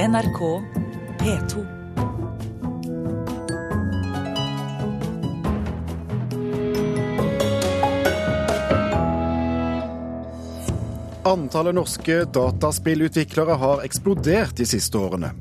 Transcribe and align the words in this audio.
NRK 0.00 0.62
P2. 1.18 1.66
Antallet 11.22 11.74
norske 11.74 12.24
dataspillutviklere 12.24 13.52
har 13.52 13.84
eksplodert 13.84 14.56
de 14.56 14.64
siste 14.64 14.96
årene. 14.96 15.34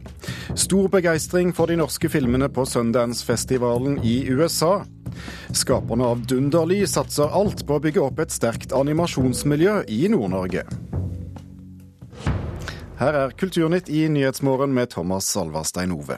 Stor 0.55 0.91
begeistring 0.91 1.55
for 1.55 1.71
de 1.71 1.79
norske 1.79 2.11
filmene 2.11 2.51
på 2.51 2.67
Sundance-festivalen 2.67 4.01
i 4.03 4.25
USA. 4.27 4.81
Skaperne 5.55 6.11
av 6.11 6.27
Dunderly 6.27 6.83
satser 6.83 7.31
alt 7.31 7.63
på 7.63 7.79
å 7.79 7.87
bygge 7.87 8.03
opp 8.03 8.19
et 8.19 8.35
sterkt 8.35 8.75
animasjonsmiljø 8.75 9.85
i 9.87 10.03
Nord-Norge. 10.11 10.67
Her 12.99 13.15
er 13.15 13.31
Kulturnytt 13.31 13.87
i 13.87 14.09
Nyhetsmorgen 14.11 14.73
med 14.75 14.89
Thomas 14.91 15.29
Salvarstein 15.31 15.93
Ove. 15.95 16.17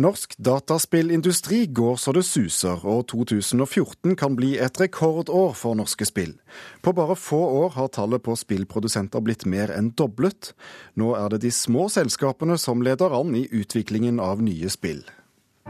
Norsk 0.00 0.32
dataspillindustri 0.40 1.66
går 1.66 1.98
så 2.00 2.14
det 2.16 2.22
suser, 2.24 2.80
og 2.88 3.02
2014 3.12 4.14
kan 4.16 4.38
bli 4.38 4.54
et 4.56 4.80
rekordår 4.80 5.52
for 5.60 5.76
norske 5.76 6.06
spill. 6.08 6.32
På 6.80 6.94
bare 6.96 7.18
få 7.20 7.40
år 7.58 7.76
har 7.76 7.90
tallet 7.92 8.24
på 8.24 8.32
spillprodusenter 8.32 9.20
blitt 9.20 9.44
mer 9.44 9.74
enn 9.76 9.92
doblet. 9.92 10.54
Nå 10.96 11.12
er 11.20 11.34
det 11.34 11.42
de 11.44 11.52
små 11.52 11.90
selskapene 11.92 12.56
som 12.56 12.80
leder 12.80 13.12
an 13.12 13.36
i 13.36 13.44
utviklingen 13.52 14.24
av 14.24 14.40
nye 14.40 14.72
spill. 14.72 15.04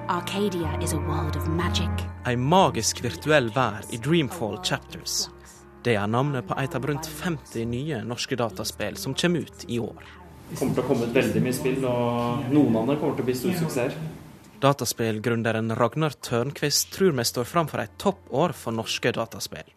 Arcadia 0.06 0.78
is 0.78 0.94
a 0.94 1.02
world 1.10 1.34
of 1.34 1.50
magic. 1.58 1.90
Ei 2.22 2.38
magisk 2.38 3.02
virtuell 3.02 3.50
vær 3.58 3.82
i 3.90 3.98
Dreamfall 3.98 4.60
Chapters. 4.62 5.26
Det 5.80 5.94
er 5.96 6.08
navnet 6.12 6.44
på 6.44 6.56
et 6.60 6.74
av 6.76 6.84
rundt 6.84 7.06
50 7.08 7.68
nye 7.70 8.02
norske 8.04 8.36
dataspill 8.36 8.98
som 9.00 9.14
kommer 9.16 9.46
ut 9.48 9.62
i 9.64 9.78
år. 9.80 10.02
Det 10.50 10.58
kommer 10.58 10.74
til 10.76 10.82
å 10.82 10.88
komme 10.88 11.06
ut 11.08 11.14
veldig 11.14 11.40
mye 11.44 11.56
spill, 11.56 11.84
og 11.88 12.50
noen 12.52 12.76
av 12.76 12.90
dem 12.90 12.98
kommer 13.00 13.16
til 13.16 13.24
å 13.24 13.28
bli 13.30 13.36
store 13.38 13.60
suksesser. 13.62 13.96
Dataspillgründeren 14.60 15.72
Ragnar 15.78 16.18
Tørnquist 16.20 16.90
tror 16.92 17.14
vi 17.16 17.24
står 17.24 17.48
framfor 17.48 17.80
et 17.80 17.94
toppår 18.02 18.52
for 18.52 18.76
norske 18.76 19.14
dataspill. 19.16 19.72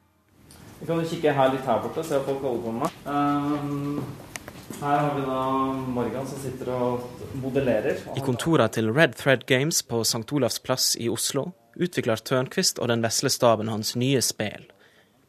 Vi 0.81 0.89
kan 0.89 0.99
jo 0.99 1.07
kikke 1.07 1.37
her 1.37 1.53
litt 1.53 1.63
her 1.63 1.79
borte, 1.85 2.03
se 2.03 2.19
hva 2.19 2.25
folk 2.27 2.43
holder 2.43 2.65
på 2.65 2.75
med. 2.81 2.99
Um, 3.07 4.03
her 4.81 4.99
har 5.05 5.15
vi 5.15 5.23
da 5.29 5.39
Morgan 5.95 6.27
som 6.27 6.43
sitter 6.43 6.73
og 6.75 7.07
modellerer. 7.39 8.03
I 8.19 8.25
kontorene 8.27 8.67
til 8.75 8.91
Red 8.91 9.15
Thread 9.21 9.47
Games 9.47 9.79
på 9.87 10.03
St. 10.03 10.25
Olavs 10.35 10.59
plass 10.59 10.97
i 10.99 11.07
Oslo 11.07 11.53
utvikler 11.79 12.19
Tørnquist 12.19 12.83
og 12.83 12.91
den 12.91 13.05
vesle 13.05 13.31
staben 13.31 13.71
hans 13.71 13.95
nye 13.95 14.19
spill. 14.19 14.67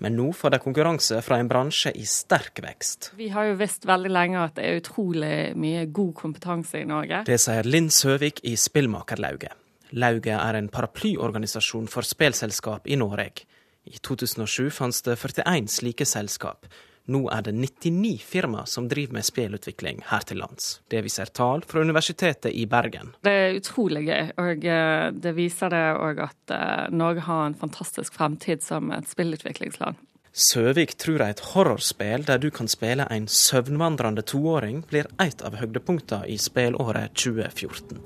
Men 0.04 0.18
nå 0.20 0.28
får 0.36 0.54
de 0.54 0.60
konkurranse 0.60 1.20
fra 1.24 1.38
en 1.40 1.48
bransje 1.48 1.94
i 1.96 2.04
sterk 2.08 2.60
vekst. 2.64 3.10
Vi 3.16 3.30
har 3.32 3.48
jo 3.48 3.58
visst 3.60 3.86
veldig 3.88 4.12
lenge 4.12 4.42
at 4.42 4.56
det 4.58 4.68
er 4.68 4.80
utrolig 4.82 5.34
mye 5.56 5.86
god 5.96 6.14
kompetanse 6.18 6.82
i 6.82 6.88
Norge. 6.88 7.22
Det 7.28 7.40
sier 7.40 7.64
Linn 7.64 7.88
Søvik 7.92 8.42
i 8.44 8.52
Spillmakerlauget. 8.60 9.56
Lauget 9.94 10.34
er 10.36 10.58
en 10.58 10.68
paraplyorganisasjon 10.72 11.86
for 11.88 12.06
spelselskap 12.06 12.88
i 12.90 12.98
Norge. 13.00 13.46
I 13.84 14.00
2007 14.00 14.70
fantes 14.72 15.04
det 15.06 15.16
41 15.20 15.68
slike 15.70 16.06
selskap. 16.08 16.66
Nå 17.06 17.26
er 17.28 17.42
det 17.44 17.52
99 17.52 18.14
firmaer 18.24 18.64
som 18.70 18.86
driver 18.88 19.18
med 19.18 19.26
spillutvikling 19.26 20.00
her 20.08 20.24
til 20.24 20.40
lands. 20.40 20.78
Det 20.88 21.02
viser 21.04 21.28
tall 21.36 21.64
fra 21.68 21.82
Universitetet 21.84 22.52
i 22.56 22.64
Bergen. 22.66 23.12
Det 23.20 23.34
er 23.42 23.58
utrolig 23.58 24.06
gøy, 24.06 24.30
og 24.40 24.64
eh, 24.64 25.10
det 25.12 25.34
viser 25.36 25.74
det 25.74 25.84
òg 26.00 26.22
at 26.24 26.54
eh, 26.56 26.86
Norge 26.96 27.26
har 27.26 27.46
en 27.46 27.58
fantastisk 27.60 28.16
fremtid 28.16 28.64
som 28.64 28.88
et 28.96 29.08
spillutviklingsland. 29.10 30.00
Søvik 30.34 30.96
tror 30.98 31.22
et 31.22 31.42
horrorspill 31.52 32.24
der 32.26 32.40
du 32.42 32.48
kan 32.50 32.66
spille 32.72 33.04
en 33.12 33.28
søvnvandrende 33.30 34.24
toåring, 34.26 34.80
blir 34.88 35.06
et 35.22 35.44
av 35.46 35.60
høydepunktene 35.60 36.26
i 36.26 36.38
spillåret 36.40 37.12
2014. 37.14 38.00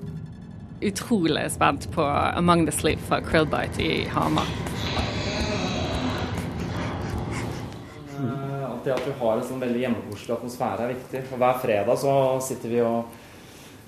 Utrolig 0.85 1.47
spent 1.55 1.89
på 1.95 2.03
Among 2.03 2.67
the 2.67 2.75
Sleep 2.75 3.01
fra 3.07 3.23
Krillbite 3.23 3.81
i 3.81 4.03
Hamar. 4.11 4.51
Alltid 8.93 9.13
at 9.13 9.15
vi 9.15 9.19
har 9.23 9.37
en 9.37 9.47
sånn 9.47 9.63
veldig 9.63 9.81
hjemmekoselig 9.83 10.35
atmosfære 10.35 10.85
er 10.85 10.93
viktig. 10.95 11.23
Og 11.29 11.41
hver 11.41 11.59
fredag 11.63 11.99
så 12.01 12.13
sitter 12.43 12.73
vi 12.73 12.83
og 12.85 13.17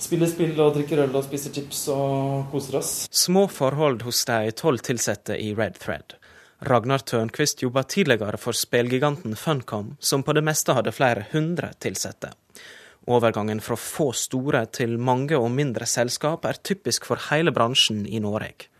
spiller 0.01 0.29
spill 0.31 0.57
og 0.59 0.73
drikker 0.77 1.03
øl 1.03 1.15
og 1.15 1.25
spiser 1.27 1.53
chips 1.55 1.83
og 1.93 2.49
koser 2.53 2.79
oss. 2.81 2.91
Små 3.11 3.45
forhold 3.51 4.05
hos 4.07 4.23
de 4.29 4.55
tolv 4.57 4.83
ansatte 4.93 5.37
i 5.37 5.53
Red 5.57 5.79
Thread. 5.81 6.17
Ragnar 6.61 7.01
Tørnquist 7.01 7.63
jobba 7.63 7.83
tidligere 7.89 8.37
for 8.37 8.53
spillgiganten 8.53 9.33
Funcom, 9.35 9.95
som 9.99 10.21
på 10.21 10.35
det 10.37 10.43
meste 10.45 10.75
hadde 10.77 10.93
flere 10.93 11.25
hundre 11.31 11.71
ansatte. 11.73 12.33
Overgangen 13.09 13.61
fra 13.65 13.75
få 13.79 14.11
store 14.13 14.67
til 14.69 14.99
mange 15.01 15.37
og 15.37 15.49
mindre 15.49 15.87
selskap 15.89 16.45
er 16.45 16.61
typisk 16.61 17.07
for 17.09 17.17
hele 17.31 17.53
bransjen 17.53 18.05
i 18.05 18.21
Norge. 18.21 18.70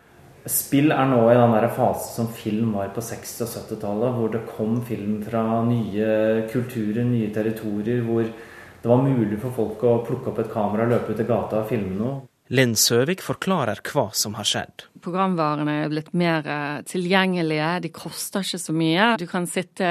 Spill 0.50 0.90
er 0.90 1.06
nå 1.06 1.20
i 1.30 1.38
den 1.38 1.70
fase 1.76 2.16
som 2.16 2.32
film 2.34 2.72
var 2.74 2.90
på 2.96 3.02
60- 3.06 3.44
og 3.46 3.52
70-tallet, 3.52 4.16
hvor 4.16 4.32
det 4.34 4.42
kom 4.50 4.80
film 4.82 5.20
fra 5.22 5.62
nye 5.68 6.48
kulturer, 6.50 7.04
nye 7.06 7.30
territorier, 7.34 8.02
hvor 8.08 8.26
det 8.26 8.90
var 8.90 9.04
mulig 9.06 9.38
for 9.44 9.54
folk 9.54 9.84
å 9.86 10.00
plukke 10.08 10.32
opp 10.32 10.40
et 10.42 10.50
kamera, 10.50 10.90
løpe 10.90 11.14
ut 11.14 11.22
i 11.22 11.28
gata 11.30 11.62
og 11.62 11.70
filme 11.70 11.94
noe. 11.94 12.31
Linn 12.52 12.74
Søvik 12.76 13.22
forklarer 13.24 13.80
hva 13.88 14.10
som 14.12 14.34
har 14.36 14.48
skjedd. 14.48 14.84
Programvarene 15.02 15.78
er 15.86 15.92
blitt 15.94 16.10
mer 16.18 16.44
eh, 16.44 16.82
tilgjengelige, 16.84 17.70
de 17.86 17.92
koster 17.96 18.44
ikke 18.44 18.60
så 18.60 18.76
mye. 18.76 19.06
Du 19.22 19.24
kan 19.32 19.48
sitte 19.48 19.88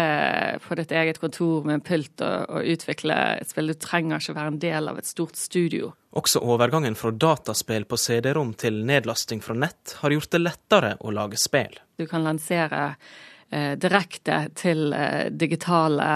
på 0.66 0.76
ditt 0.76 0.93
eget 0.93 1.22
kontor 1.22 1.65
med 1.65 1.78
en 1.78 1.87
pult 1.87 2.21
og, 2.21 2.53
og 2.53 2.69
utvikle 2.75 3.16
et 3.41 3.48
spill. 3.48 3.72
Du 3.72 3.81
trenger 3.81 4.21
ikke 4.21 4.37
være 4.37 4.53
en 4.53 4.60
del 4.60 4.93
av 4.93 5.00
et 5.00 5.09
stort 5.09 5.41
studio. 5.41 5.94
Også 6.21 6.43
overgangen 6.44 6.98
fra 6.98 7.15
dataspill 7.15 7.88
på 7.88 7.97
CD-rom 7.97 8.53
til 8.60 8.82
nedlasting 8.84 9.41
fra 9.41 9.56
nett 9.56 9.97
har 10.03 10.12
gjort 10.12 10.32
det 10.34 10.44
lettere 10.44 10.94
å 11.00 11.15
lage 11.16 11.41
spill. 11.41 11.81
Du 11.97 12.04
kan 12.10 12.28
lansere 12.28 12.84
eh, 12.91 13.10
direkte 13.50 14.37
til 14.55 14.93
eh, 14.94 15.27
digitale 15.34 16.06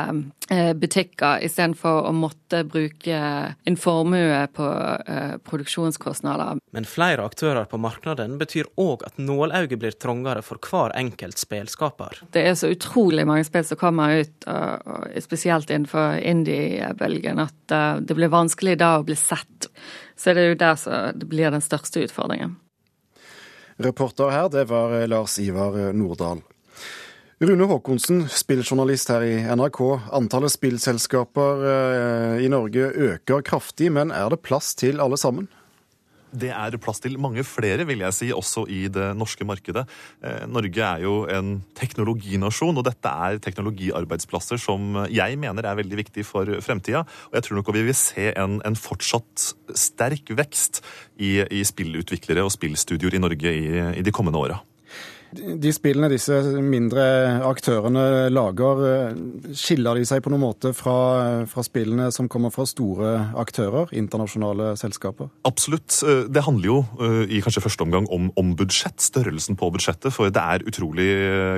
eh, 0.51 0.71
butikker, 0.79 1.43
istedenfor 1.43 2.07
å 2.07 2.13
måtte 2.15 2.61
bruke 2.69 3.19
en 3.59 3.79
formue 3.81 4.45
på 4.55 4.69
eh, 5.11 5.35
produksjonskostnader. 5.43 6.61
Men 6.77 6.87
flere 6.87 7.27
aktører 7.27 7.67
på 7.71 7.81
markedet 7.83 8.29
betyr 8.39 8.71
òg 8.79 9.03
at 9.09 9.19
nålauget 9.19 9.83
blir 9.83 9.99
trangere 9.99 10.45
for 10.47 10.63
hver 10.63 10.95
enkelt 10.95 11.43
spillskaper. 11.43 12.23
Det 12.31 12.47
er 12.47 12.55
så 12.59 12.71
utrolig 12.71 13.27
mange 13.27 13.47
spill 13.49 13.67
som 13.67 13.83
kommer 13.83 14.23
ut, 14.23 14.47
spesielt 15.25 15.71
innenfor 15.71 16.21
indie-bølgen, 16.23 17.43
at 17.43 17.77
det 18.07 18.15
blir 18.15 18.31
vanskelig 18.31 18.77
da 18.79 18.95
å 19.01 19.05
bli 19.07 19.17
sett. 19.19 19.71
Så 20.15 20.35
det 20.35 20.45
er 20.45 20.53
jo 20.53 20.63
der 20.63 20.79
som 20.79 21.19
det 21.19 21.29
blir 21.31 21.51
den 21.51 21.65
største 21.65 22.05
utfordringen. 22.07 22.57
Reporter 23.83 24.31
her, 24.31 24.51
det 24.55 24.69
var 24.71 25.01
Lars 25.11 25.39
Ivar 25.43 25.93
Nordahl. 25.97 26.45
Rune 27.45 27.67
Haakonsen, 27.69 28.23
spilljournalist 28.33 29.11
her 29.13 29.25
i 29.27 29.35
NRK. 29.59 29.81
Antallet 30.17 30.53
spillselskaper 30.55 32.39
i 32.41 32.49
Norge 32.49 32.87
øker 33.11 33.45
kraftig, 33.45 33.91
men 33.93 34.15
er 34.15 34.33
det 34.33 34.41
plass 34.47 34.73
til 34.81 35.03
alle 35.03 35.19
sammen? 35.21 35.51
Det 36.35 36.49
er 36.51 36.75
plass 36.83 37.03
til 37.05 37.19
mange 37.21 37.45
flere, 37.47 37.85
vil 37.87 38.01
jeg 38.01 38.17
si, 38.17 38.31
også 38.33 38.65
i 38.73 38.87
det 38.89 39.11
norske 39.19 39.45
markedet. 39.47 39.85
Norge 40.51 40.89
er 40.89 41.05
jo 41.05 41.29
en 41.31 41.61
teknologinasjon, 41.77 42.81
og 42.81 42.89
dette 42.89 43.13
er 43.29 43.39
teknologiarbeidsplasser 43.45 44.59
som 44.59 45.05
jeg 45.13 45.39
mener 45.39 45.69
er 45.69 45.79
veldig 45.85 46.01
viktig 46.01 46.25
for 46.27 46.49
fremtida. 46.65 47.05
Og 47.31 47.39
jeg 47.39 47.47
tror 47.47 47.61
nok 47.61 47.75
vi 47.77 47.87
vil 47.91 47.99
se 47.99 48.31
en, 48.33 48.61
en 48.65 48.79
fortsatt 48.79 49.51
sterk 49.77 50.33
vekst 50.33 50.81
i, 51.21 51.43
i 51.45 51.61
spillutviklere 51.67 52.47
og 52.47 52.55
spillstudioer 52.57 53.19
i 53.19 53.27
Norge 53.29 53.53
i, 53.53 53.67
i 54.01 54.07
de 54.07 54.15
kommende 54.15 54.41
åra. 54.41 54.65
De 55.35 55.73
spillene 55.75 56.09
disse 56.13 56.37
mindre 56.63 57.05
aktørene 57.49 58.31
lager, 58.31 58.83
skiller 59.57 59.99
de 59.99 60.07
seg 60.07 60.23
på 60.23 60.31
noen 60.33 60.45
måte 60.45 60.71
fra, 60.77 60.97
fra, 61.51 61.65
spillene 61.67 62.11
som 62.15 62.29
kommer 62.31 62.53
fra 62.55 62.67
store 62.69 63.11
aktører, 63.41 63.91
internasjonale 63.97 64.75
selskaper? 64.79 65.31
Absolutt. 65.49 65.97
Det 66.31 66.45
handler 66.47 66.69
jo 66.69 66.79
i 67.27 67.41
kanskje 67.45 67.65
første 67.65 67.87
omgang 67.87 68.07
om, 68.15 68.31
om 68.39 68.53
budsjett, 68.59 69.01
størrelsen 69.03 69.59
på 69.59 69.71
budsjettet. 69.75 70.13
For 70.15 70.31
det 70.31 70.43
er 70.43 70.67
utrolig 70.69 71.09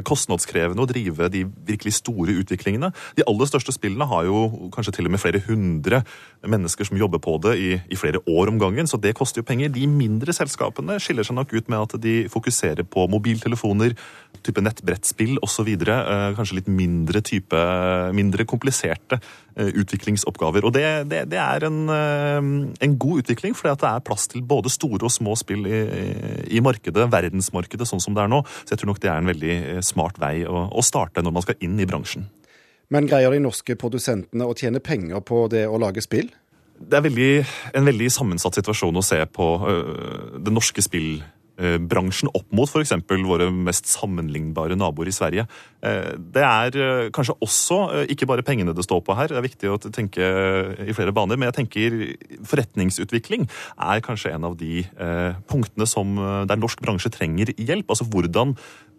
kostnadskrevende 0.08 0.86
å 0.86 0.90
drive 0.90 1.28
de 1.32 1.44
virkelig 1.68 1.98
store 2.00 2.38
utviklingene. 2.40 2.92
De 3.18 3.26
aller 3.28 3.50
største 3.50 3.74
spillene 3.76 4.08
har 4.08 4.28
jo 4.30 4.70
kanskje 4.74 4.96
til 4.98 5.10
og 5.10 5.16
med 5.16 5.22
flere 5.22 5.42
hundre 5.46 6.02
mennesker 6.46 6.88
som 6.88 6.98
jobber 7.00 7.20
på 7.22 7.36
det 7.44 7.56
i, 7.60 7.70
i 7.92 7.98
flere 7.98 8.22
år 8.24 8.52
om 8.52 8.60
gangen, 8.62 8.88
så 8.88 9.00
det 9.00 9.16
koster 9.18 9.42
jo 9.42 9.48
penger. 9.48 9.72
De 9.74 9.84
mindre 9.90 10.32
selskapene 10.36 11.00
skiller 11.02 11.26
seg 11.26 11.36
nok 11.38 11.52
ut 11.56 11.70
med 11.72 11.82
at 11.82 11.98
de 12.02 12.16
fokuserer 12.32 12.86
på 12.86 13.06
mobiltelefon 13.10 13.65
telefoner, 13.66 13.96
type 14.46 14.62
nettbrettspill 14.62 15.40
osv. 15.42 15.68
Eh, 15.74 16.34
kanskje 16.36 16.60
litt 16.60 16.68
mindre 16.70 17.22
type, 17.24 17.58
mindre 18.14 18.46
kompliserte 18.46 19.18
eh, 19.56 19.72
utviklingsoppgaver. 19.74 20.64
Og 20.64 20.72
det, 20.76 20.84
det, 21.10 21.24
det 21.32 21.40
er 21.40 21.66
en, 21.66 21.80
eh, 21.90 22.38
en, 22.86 22.96
god 22.96 23.24
utvikling, 23.24 23.56
fordi 23.56 23.74
det 23.82 23.90
er 23.90 24.06
plass 24.06 24.28
til 24.30 24.44
både 24.46 24.70
store 24.70 25.08
og 25.08 25.12
små 25.12 25.34
spill 25.36 25.66
i, 25.66 25.82
i, 26.46 26.62
markedet, 26.62 27.08
verdensmarkedet 27.10 27.88
sånn 27.88 28.02
som 28.02 28.14
det 28.14 28.22
er 28.22 28.30
nå. 28.30 28.42
Så 28.64 28.74
jeg 28.74 28.82
tror 28.82 28.92
nok 28.92 29.02
det 29.02 29.10
er 29.10 29.20
en 29.20 29.32
veldig 29.34 29.84
smart 29.86 30.20
vei 30.22 30.46
å, 30.46 30.68
å 30.70 30.84
starte 30.84 31.24
når 31.24 31.34
man 31.34 31.46
skal 31.46 31.66
inn 31.66 31.78
i 31.80 31.88
bransjen. 31.88 32.28
Men 32.92 33.08
greier 33.10 33.34
de 33.34 33.42
norske 33.42 33.74
produsentene 33.74 34.46
å 34.46 34.54
tjene 34.54 34.78
penger 34.78 35.24
på 35.26 35.48
det 35.50 35.64
å 35.66 35.78
lage 35.82 36.04
spill? 36.04 36.28
Det 36.76 36.98
er 36.98 37.06
veldig, 37.06 37.30
en 37.74 37.88
veldig 37.88 38.08
sammensatt 38.12 38.58
situasjon 38.58 39.00
å 39.00 39.02
se 39.02 39.18
på 39.32 39.46
øh, 39.64 40.36
det 40.44 40.52
norske 40.52 40.84
spill 40.84 41.16
bransjen 41.56 42.30
opp 42.36 42.50
mot 42.52 42.68
f.eks. 42.68 42.92
våre 43.24 43.48
mest 43.50 43.88
sammenlignbare 43.88 44.76
naboer 44.76 45.08
i 45.08 45.14
Sverige. 45.14 45.46
Eh, 45.80 46.12
det 46.18 46.44
er 46.44 46.78
eh, 46.80 47.08
kanskje 47.14 47.36
også 47.44 47.78
ikke 48.12 48.28
bare 48.28 48.44
pengene 48.46 48.74
det 48.76 48.84
står 48.84 49.02
på 49.06 49.16
her, 49.16 49.32
det 49.32 49.40
er 49.40 49.46
viktig 49.46 49.72
å 49.72 49.78
tenke 49.86 50.30
i 50.84 50.96
flere 50.96 51.14
baner, 51.16 51.38
men 51.38 51.50
jeg 51.50 51.58
tenker 51.60 51.98
forretningsutvikling 52.46 53.46
er 53.48 54.04
kanskje 54.04 54.34
en 54.34 54.48
av 54.48 54.56
de 54.60 54.84
punktene 55.48 55.86
som, 55.88 56.16
der 56.48 56.58
norsk 56.60 56.80
bransje 56.84 57.10
trenger 57.14 57.52
hjelp. 57.56 57.88
Altså 57.92 58.06
hvordan 58.10 58.54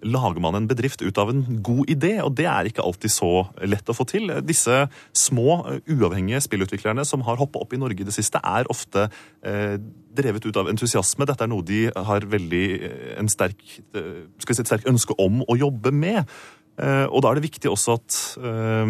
lager 0.06 0.42
man 0.44 0.56
en 0.58 0.68
bedrift 0.70 1.02
ut 1.02 1.18
av 1.18 1.32
en 1.32 1.44
god 1.66 1.90
idé, 1.90 2.18
og 2.24 2.36
det 2.38 2.46
er 2.50 2.70
ikke 2.70 2.84
alltid 2.86 3.14
så 3.14 3.32
lett 3.66 3.90
å 3.90 3.96
få 3.98 4.06
til. 4.10 4.30
Disse 4.46 4.86
små, 5.18 5.60
uavhengige 5.90 6.44
spillutviklerne 6.46 7.06
som 7.08 7.26
har 7.28 7.40
hoppa 7.42 7.64
opp 7.64 7.74
i 7.74 7.82
Norge 7.82 8.04
i 8.04 8.08
det 8.08 8.16
siste, 8.16 8.42
er 8.44 8.70
ofte 8.74 9.08
eh, 9.42 9.78
drevet 10.18 10.46
ut 10.46 10.60
av 10.62 10.70
entusiasme. 10.72 11.26
Dette 11.30 11.48
er 11.48 11.52
noe 11.52 11.66
de 11.66 11.88
har 11.90 12.30
veldig 12.30 12.66
eh, 12.78 13.10
en 13.18 13.32
sterk, 13.32 13.64
eh, 13.98 14.28
si, 14.44 14.54
et 14.54 14.70
sterkt 14.70 14.90
ønske 14.90 15.18
om 15.22 15.42
å 15.48 15.58
jobbe 15.58 15.94
med. 15.96 16.24
Eh, 16.78 17.06
og 17.10 17.24
da 17.26 17.32
er 17.32 17.40
det 17.40 17.48
viktig 17.48 17.72
også 17.72 17.96
at 17.98 18.16
eh, 18.38 18.90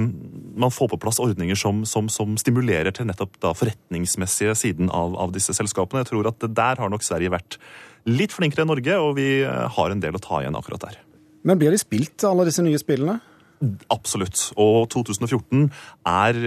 man 0.60 0.74
får 0.76 0.90
på 0.92 1.00
plass 1.00 1.22
ordninger 1.24 1.56
som, 1.56 1.86
som, 1.88 2.10
som 2.12 2.36
stimulerer 2.40 2.92
til 2.92 3.08
nettopp 3.08 3.38
da 3.44 3.54
forretningsmessige 3.56 4.58
siden 4.60 4.92
av, 4.92 5.16
av, 5.16 5.32
disse 5.36 5.56
selskapene. 5.56 6.04
Jeg 6.04 6.12
tror 6.12 6.28
at 6.34 6.44
Der 6.52 6.84
har 6.84 6.92
nok 6.92 7.06
Sverige 7.08 7.32
vært 7.32 7.62
litt 8.08 8.36
flinkere 8.36 8.64
enn 8.64 8.72
Norge, 8.72 9.00
og 9.04 9.16
vi 9.20 9.30
har 9.44 9.94
en 9.94 10.04
del 10.04 10.18
å 10.18 10.24
ta 10.24 10.42
igjen 10.42 10.58
akkurat 10.58 10.88
der. 10.88 11.00
Men 11.48 11.60
blir 11.60 11.74
de 11.74 11.80
spilt, 11.80 12.24
alle 12.28 12.48
disse 12.48 12.64
nye 12.66 12.80
spillene? 12.82 13.20
Absolutt. 13.94 14.50
Og 14.60 14.86
2014 14.94 15.68
er 16.08 16.40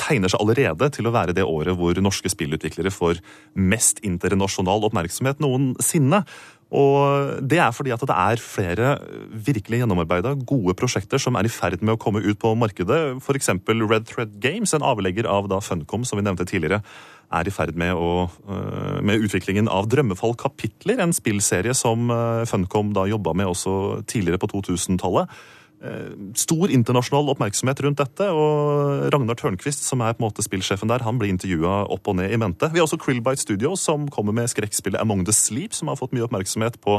tegner 0.00 0.32
seg 0.32 0.42
allerede 0.42 0.88
til 0.94 1.08
å 1.08 1.14
være 1.14 1.34
det 1.36 1.44
året 1.46 1.76
hvor 1.78 1.98
norske 2.02 2.30
spillutviklere 2.32 2.92
får 2.94 3.20
mest 3.58 4.00
internasjonal 4.06 4.86
oppmerksomhet 4.88 5.42
noensinne. 5.42 6.22
Og 6.70 7.42
Det 7.42 7.58
er 7.58 7.72
fordi 7.74 7.90
at 7.90 8.02
det 8.06 8.14
er 8.14 8.42
flere 8.42 8.90
virkelig 9.30 9.80
gjennomarbeida, 9.82 10.36
gode 10.46 10.74
prosjekter 10.78 11.18
som 11.18 11.34
er 11.34 11.48
i 11.48 11.50
ferd 11.50 11.82
med 11.82 11.96
å 11.96 12.00
komme 12.00 12.22
ut 12.22 12.38
på 12.38 12.54
markedet. 12.54 13.18
F.eks. 13.18 13.50
Red 13.66 14.06
Thread 14.06 14.38
Games, 14.40 14.74
en 14.74 14.86
avlegger 14.86 15.26
av 15.26 15.48
da 15.50 15.58
Funcom, 15.60 16.04
som 16.06 16.20
vi 16.20 16.26
nevnte 16.26 16.46
tidligere, 16.46 16.82
er 17.30 17.46
i 17.46 17.54
ferd 17.54 17.76
med, 17.78 17.94
å, 17.94 18.26
øh, 18.26 19.00
med 19.02 19.22
utviklingen 19.22 19.70
av 19.70 19.88
Drømmefall 19.90 20.36
kapitler, 20.38 21.02
en 21.02 21.14
spillserie 21.14 21.74
som 21.74 22.10
øh, 22.10 22.46
Funcom 22.46 22.94
da 22.94 23.06
jobba 23.06 23.34
med 23.34 23.50
også 23.50 24.02
tidligere 24.06 24.38
på 24.38 24.50
2000-tallet. 24.54 25.30
Eh, 25.80 26.12
stor 26.36 26.68
internasjonal 26.68 27.30
oppmerksomhet 27.32 27.78
rundt 27.80 28.02
dette, 28.02 28.26
og 28.36 29.06
Ragnar 29.14 29.38
Tørnquist, 29.40 29.80
som 29.86 30.02
er 30.04 30.12
på 30.12 30.20
en 30.20 30.26
måte 30.26 30.44
spillsjefen 30.44 30.90
der, 30.90 31.00
han 31.06 31.16
blir 31.16 31.32
intervjua 31.32 31.86
opp 31.88 32.10
og 32.10 32.18
ned 32.18 32.34
i 32.34 32.40
mente. 32.40 32.68
Vi 32.68 32.82
har 32.82 32.84
også 32.84 32.98
Krillbite 33.00 33.40
Studios, 33.40 33.80
som 33.88 34.04
kommer 34.12 34.36
med 34.36 34.50
skrekkspillet 34.52 35.00
Among 35.00 35.24
the 35.24 35.32
Sleep, 35.32 35.72
som 35.72 35.88
har 35.88 35.96
fått 35.96 36.12
mye 36.12 36.26
oppmerksomhet 36.26 36.76
på 36.84 36.98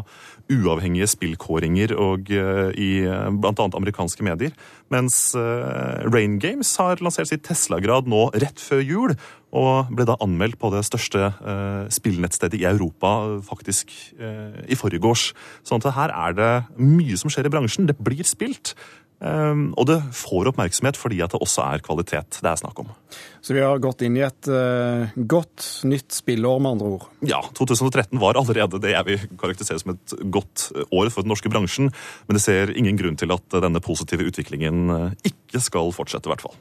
uavhengige 0.50 1.12
spillkåringer 1.14 1.94
og 1.94 2.34
uh, 2.34 2.74
i 2.74 3.06
uh, 3.06 3.30
bl.a. 3.30 3.54
amerikanske 3.70 4.26
medier. 4.26 4.56
Mens 4.92 5.32
Rain 5.38 6.34
Games 6.42 6.68
har 6.82 7.00
lansert 7.00 7.30
sitt 7.30 7.46
Tesla-grad 7.48 8.10
nå 8.12 8.26
rett 8.44 8.60
før 8.60 8.82
jul, 8.84 9.14
og 9.52 9.92
ble 9.92 10.06
da 10.08 10.16
anmeldt 10.24 10.58
på 10.62 10.72
det 10.72 10.84
største 10.88 11.28
eh, 11.28 11.90
spillnettstedet 11.92 12.62
i 12.62 12.68
Europa 12.70 13.42
faktisk 13.44 13.92
eh, 14.16 14.62
i 14.72 14.78
forgårs. 14.80 15.32
Sånn 15.68 15.84
at 15.84 15.96
her 15.98 16.14
er 16.16 16.38
det 16.38 16.52
mye 16.80 17.20
som 17.20 17.32
skjer 17.32 17.50
i 17.50 17.54
bransjen. 17.54 17.90
Det 17.90 17.98
blir 18.00 18.24
spilt. 18.28 18.76
Um, 19.22 19.68
og 19.78 19.86
det 19.86 20.00
får 20.18 20.50
oppmerksomhet 20.50 20.98
fordi 20.98 21.20
at 21.22 21.30
det 21.36 21.42
også 21.46 21.62
er 21.62 21.84
kvalitet 21.86 22.40
det 22.42 22.50
er 22.50 22.58
snakk 22.58 22.80
om. 22.82 22.88
Så 23.46 23.54
vi 23.54 23.62
har 23.62 23.82
gått 23.84 24.02
inn 24.02 24.16
i 24.18 24.24
et 24.26 24.50
uh, 24.50 25.12
godt 25.14 25.68
nytt 25.86 26.16
spillår, 26.16 26.58
med 26.58 26.74
andre 26.74 26.90
ord? 26.96 27.06
Ja, 27.30 27.44
2013 27.58 28.18
var 28.22 28.40
allerede 28.40 28.82
det 28.82 28.96
jeg 28.96 29.08
vil 29.10 29.28
karakterisere 29.38 29.84
som 29.84 29.94
et 29.94 30.16
godt 30.34 30.72
år 30.90 31.12
for 31.14 31.22
den 31.22 31.34
norske 31.34 31.52
bransjen. 31.54 31.92
Men 32.26 32.40
det 32.40 32.44
ser 32.46 32.74
ingen 32.74 32.98
grunn 32.98 33.20
til 33.20 33.34
at 33.36 33.62
denne 33.62 33.84
positive 33.84 34.26
utviklingen 34.26 35.14
ikke 35.28 35.62
skal 35.62 35.94
fortsette, 35.94 36.26
i 36.26 36.34
hvert 36.34 36.48
fall. 36.48 36.58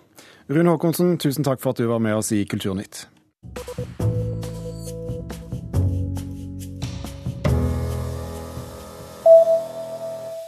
Rune 0.51 0.75
Håkonsen, 0.75 1.17
tusen 1.23 1.47
takk 1.47 1.63
for 1.63 1.73
at 1.73 1.81
du 1.81 1.89
var 1.89 2.03
med 2.03 2.19
oss 2.21 2.33
i 2.37 2.45
Kulturnytt. 2.45 3.07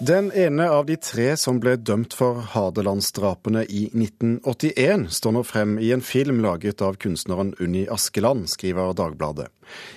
Den 0.03 0.33
ene 0.33 0.65
av 0.71 0.87
de 0.87 0.97
tre 0.99 1.29
som 1.39 1.61
ble 1.63 1.77
dømt 1.79 2.17
for 2.19 2.41
Hadelandsdrapene 2.57 3.61
i 3.71 3.85
1981, 3.95 5.05
står 5.15 5.35
nå 5.37 5.43
frem 5.47 5.77
i 5.79 5.93
en 5.95 6.01
film 6.03 6.41
laget 6.43 6.83
av 6.83 6.97
kunstneren 6.99 7.53
Unni 7.63 7.85
Askeland, 7.87 8.49
skriver 8.51 8.97
Dagbladet. 8.99 9.47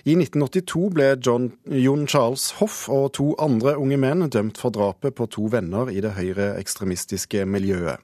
I 0.06 0.13
1982 0.13 0.81
ble 0.94 1.07
John, 1.25 1.48
Jon 1.66 2.06
Charles 2.06 2.52
Hoff 2.60 2.84
og 2.94 3.16
to 3.18 3.31
andre 3.42 3.74
unge 3.81 3.98
menn 4.04 4.28
dømt 4.30 4.62
for 4.62 4.75
drapet 4.75 5.16
på 5.18 5.25
to 5.34 5.48
venner 5.56 5.90
i 5.90 6.04
det 6.06 6.13
høyreekstremistiske 6.19 7.42
miljøet. 7.50 7.98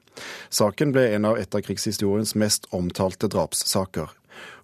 Saken 0.50 0.90
ble 0.96 1.06
en 1.12 1.30
av 1.30 1.38
etterkrigshistoriens 1.38 2.34
mest 2.34 2.66
omtalte 2.74 3.30
drapssaker. 3.30 4.10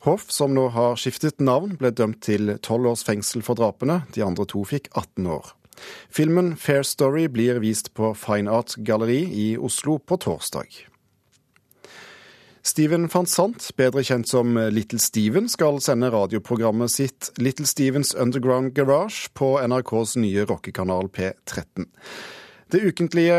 Hoff, 0.08 0.26
som 0.34 0.58
nå 0.58 0.72
har 0.74 0.98
skiftet 0.98 1.38
navn, 1.38 1.78
ble 1.78 1.94
dømt 1.94 2.18
til 2.26 2.56
tolv 2.66 2.96
års 2.96 3.06
fengsel 3.06 3.46
for 3.46 3.54
drapene. 3.54 4.00
De 4.18 4.26
andre 4.26 4.48
to 4.50 4.66
fikk 4.66 4.90
18 4.96 5.30
år. 5.38 5.54
Filmen 6.10 6.56
Fair 6.56 6.82
Story 6.82 7.26
blir 7.28 7.60
vist 7.62 7.92
på 7.94 8.12
Fine 8.18 8.50
Art 8.50 8.76
Galleri 8.76 9.22
i 9.24 9.48
Oslo 9.58 9.98
på 9.98 10.16
torsdag. 10.16 10.84
Steven 12.68 13.06
van 13.08 13.26
Sant, 13.26 13.70
bedre 13.78 14.02
kjent 14.04 14.28
som 14.28 14.58
Little 14.74 15.00
Steven, 15.00 15.46
skal 15.48 15.80
sende 15.80 16.10
radioprogrammet 16.12 16.92
sitt 16.92 17.30
Little 17.40 17.66
Stevens 17.66 18.12
Underground 18.14 18.74
Garage 18.76 19.30
på 19.38 19.54
NRKs 19.62 20.18
nye 20.20 20.44
rockekanal 20.44 21.08
P13. 21.08 21.88
Det 22.68 22.82
ukentlige 22.84 23.36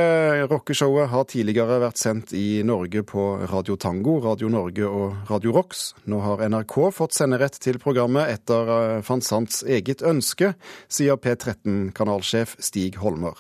rockeshowet 0.50 1.12
har 1.12 1.26
tidligere 1.30 1.76
vært 1.84 2.00
sendt 2.02 2.32
i 2.34 2.64
Norge 2.66 3.04
på 3.06 3.26
Radio 3.52 3.76
Tango, 3.78 4.16
Radio 4.24 4.50
Norge 4.50 4.88
og 4.90 5.30
Radio 5.30 5.52
Rocks. 5.54 5.92
Nå 6.10 6.18
har 6.24 6.42
NRK 6.50 6.74
fått 6.98 7.14
senderett 7.14 7.60
til 7.62 7.78
programmet 7.78 8.26
etter 8.34 8.72
eh, 8.74 9.04
van 9.06 9.22
Sants 9.22 9.62
eget 9.70 10.02
ønske, 10.02 10.56
sier 10.90 11.22
P13-kanalsjef 11.22 12.56
Stig 12.58 12.98
Holmer. 13.04 13.38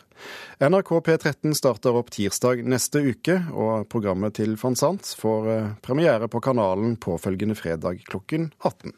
NRK 0.61 0.93
P13 1.07 1.57
starter 1.57 1.97
opp 1.97 2.13
tirsdag 2.13 2.61
neste 2.69 3.01
uke, 3.09 3.39
og 3.49 3.89
programmet 3.89 4.37
til 4.37 4.53
van 4.61 4.77
Sant 4.77 5.15
får 5.17 5.49
eh, 5.55 5.71
premiere 5.81 6.29
på 6.29 6.43
kanalen 6.51 6.99
påfølgende 7.01 7.57
fredag 7.57 8.05
klokken 8.05 8.51
18. 8.61 8.93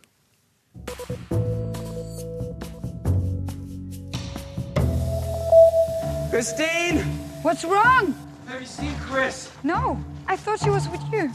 Christine! 6.32 7.00
What's 7.42 7.66
wrong? 7.66 8.16
Have 8.48 8.62
you 8.62 8.66
seen 8.66 8.96
Chris? 9.02 9.52
No, 9.64 10.02
I 10.30 10.38
thought 10.38 10.62
she 10.62 10.70
was 10.70 10.88
with 10.88 11.02
you. 11.12 11.30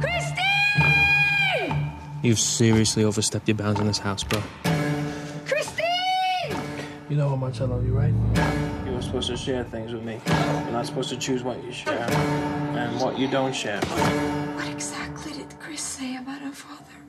Christine! 0.00 1.92
You've 2.22 2.38
seriously 2.38 3.04
overstepped 3.04 3.46
your 3.46 3.58
bounds 3.58 3.78
in 3.78 3.86
this 3.86 3.98
house, 3.98 4.24
bro. 4.24 4.42
Christine! 5.44 6.56
You 7.10 7.16
know 7.18 7.28
how 7.28 7.36
much 7.36 7.60
I 7.60 7.66
love 7.66 7.84
you, 7.84 7.92
right? 7.92 8.14
You 8.86 8.92
were 8.92 9.02
supposed 9.02 9.28
to 9.28 9.36
share 9.36 9.64
things 9.64 9.92
with 9.92 10.02
me. 10.02 10.18
You're 10.26 10.72
not 10.72 10.86
supposed 10.86 11.10
to 11.10 11.18
choose 11.18 11.42
what 11.42 11.62
you 11.62 11.70
share 11.70 12.10
and 12.10 12.98
what 13.02 13.18
you 13.18 13.28
don't 13.30 13.54
share. 13.54 13.82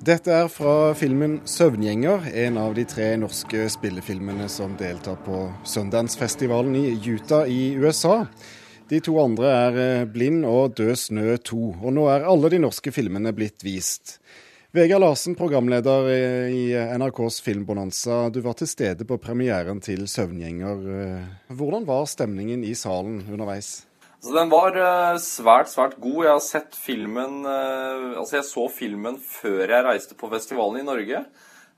Dette 0.09 0.31
er 0.33 0.47
fra 0.49 0.95
filmen 0.97 1.35
'Søvngjenger', 1.45 2.31
en 2.33 2.55
av 2.57 2.71
de 2.73 2.81
tre 2.89 3.11
norske 3.21 3.67
spillefilmene 3.69 4.47
som 4.49 4.71
deltar 4.79 5.19
på 5.21 5.41
Sundance-festivalen 5.69 6.73
i 6.79 6.95
Utah 7.11 7.45
i 7.45 7.75
USA. 7.77 8.23
De 8.89 8.97
to 9.05 9.19
andre 9.21 9.51
er 9.53 9.77
eh, 9.77 10.05
'Blind' 10.09 10.47
og 10.49 10.73
'Død 10.79 10.95
snø 10.97 11.35
2', 11.37 11.83
og 11.83 11.93
nå 11.93 12.07
er 12.09 12.25
alle 12.25 12.49
de 12.49 12.61
norske 12.63 12.89
filmene 12.89 13.35
blitt 13.37 13.61
vist. 13.61 14.17
Vegard 14.73 15.03
Larsen, 15.05 15.35
programleder 15.37 16.09
i 16.49 16.63
NRKs 16.97 17.37
Filmbonanza, 17.45 18.31
du 18.33 18.41
var 18.41 18.57
til 18.57 18.71
stede 18.71 19.05
på 19.05 19.19
premieren 19.21 19.77
til 19.79 20.07
'Søvngjenger'. 20.07 21.53
Hvordan 21.53 21.85
var 21.85 22.09
stemningen 22.09 22.63
i 22.63 22.73
salen 22.73 23.27
underveis? 23.29 23.85
Så 24.19 24.33
den 24.35 24.49
var 24.51 24.75
uh, 24.75 25.15
svært, 25.23 25.71
svært 25.71 25.95
god. 26.01 26.23
Jeg 26.25 26.33
har 26.33 26.43
sett 26.43 26.75
filmen 26.75 27.39
uh, 27.47 28.17
Altså, 28.19 28.39
jeg 28.39 28.47
så 28.49 28.65
filmen 28.73 29.19
før 29.23 29.63
jeg 29.63 29.85
reiste 29.85 30.17
på 30.19 30.27
festivalen 30.31 30.81
i 30.81 30.87
Norge. 30.87 31.23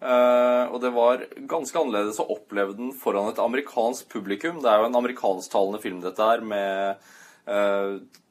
Uh, 0.02 0.66
og 0.74 0.80
det 0.82 0.90
var 0.96 1.28
ganske 1.50 1.78
annerledes 1.78 2.18
å 2.24 2.26
oppleve 2.34 2.74
den 2.74 2.96
foran 2.98 3.30
et 3.30 3.42
amerikansk 3.42 4.10
publikum. 4.10 4.58
Det 4.64 4.72
er 4.72 4.82
jo 4.82 4.90
en 4.90 5.00
amerikansktalende 5.04 5.82
film, 5.84 6.02
dette 6.06 6.30
her, 6.32 6.46
med 6.46 7.10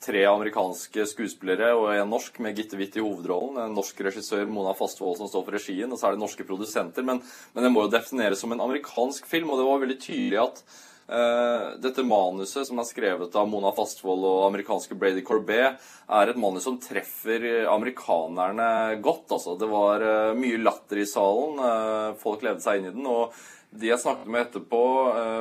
tre 0.00 0.20
amerikanske 0.30 1.02
skuespillere 1.10 1.72
og 1.74 1.88
en 1.90 2.12
norsk 2.12 2.36
med 2.40 2.54
Gitte 2.56 2.78
Witt 2.78 2.94
i 2.96 3.02
hovedrollen. 3.02 3.58
En 3.58 3.74
norsk 3.74 3.98
regissør, 4.06 4.44
Mona 4.48 4.70
Fastvold, 4.78 5.18
som 5.18 5.28
står 5.28 5.42
for 5.48 5.56
regien, 5.58 5.90
og 5.90 5.98
så 5.98 6.06
er 6.06 6.14
det 6.14 6.22
norske 6.22 6.46
produsenter. 6.46 7.04
Men, 7.04 7.18
men 7.52 7.66
den 7.66 7.74
må 7.74 7.84
jo 7.84 7.92
defineres 7.92 8.40
som 8.40 8.54
en 8.54 8.62
amerikansk 8.64 9.26
film, 9.28 9.50
og 9.50 9.60
det 9.60 9.66
var 9.66 9.82
veldig 9.82 9.98
tydelig 10.00 10.38
at 10.44 10.62
Eh, 11.10 11.62
dette 11.82 12.04
manuset, 12.06 12.68
som 12.68 12.78
er 12.78 12.86
skrevet 12.86 13.34
av 13.34 13.48
Mona 13.50 13.72
Fastvold 13.74 14.22
og 14.28 14.44
amerikanske 14.46 14.94
Brady 14.94 15.24
Corbet, 15.26 15.80
er 16.06 16.30
et 16.30 16.38
manus 16.38 16.68
som 16.68 16.76
treffer 16.78 17.64
amerikanerne 17.66 19.00
godt. 19.02 19.24
Altså. 19.34 19.56
Det 19.58 19.66
var 19.70 20.04
uh, 20.06 20.38
mye 20.38 20.60
latter 20.62 21.00
i 21.02 21.08
salen. 21.10 21.58
Uh, 21.58 22.18
folk 22.20 22.44
levde 22.46 22.62
seg 22.62 22.78
inn 22.78 22.92
i 22.92 22.94
den. 22.94 23.08
og 23.10 23.34
de 23.70 23.90
jeg 23.90 24.02
snakket 24.02 24.30
med 24.30 24.40
etterpå, 24.42 24.78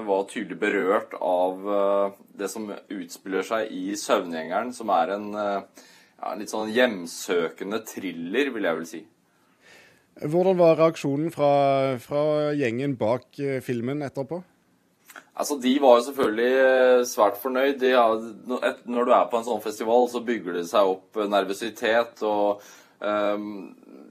var 0.05 0.25
tydelig 0.29 0.59
berørt 0.61 1.15
av 1.17 1.63
det 2.38 2.45
som 2.53 2.67
utspiller 2.69 3.41
seg 3.41 3.71
i 3.73 3.95
'Søvngjengeren', 3.97 4.69
som 4.69 4.91
er 4.93 5.15
en, 5.15 5.25
ja, 5.33 6.35
litt 6.38 6.53
sånn 6.53 6.69
hjemsøkende 6.69 7.79
thriller, 7.89 8.51
vil 8.53 8.69
jeg 8.69 8.77
vel 8.77 8.85
si. 8.85 9.01
Hvordan 10.21 10.61
var 10.61 10.77
reaksjonen 10.77 11.33
fra, 11.33 11.49
fra 12.05 12.53
gjengen 12.53 12.93
bak 13.01 13.41
filmen 13.65 14.05
etterpå? 14.05 14.43
Altså, 15.39 15.56
De 15.56 15.72
var 15.80 15.98
jo 15.98 16.06
selvfølgelig 16.10 16.51
eh, 16.60 17.06
svært 17.08 17.39
fornøyd. 17.39 17.78
De, 17.80 17.94
ja, 17.94 18.08
når 18.86 19.08
du 19.08 19.13
er 19.16 19.30
på 19.32 19.39
en 19.39 19.48
sånn 19.48 19.63
festival, 19.63 20.10
så 20.12 20.24
bygger 20.25 20.60
det 20.60 20.66
seg 20.68 20.89
opp 20.96 21.20
eh, 21.20 21.30
nervøsitet. 21.32 22.24
og 22.28 22.60
um, 23.00 23.70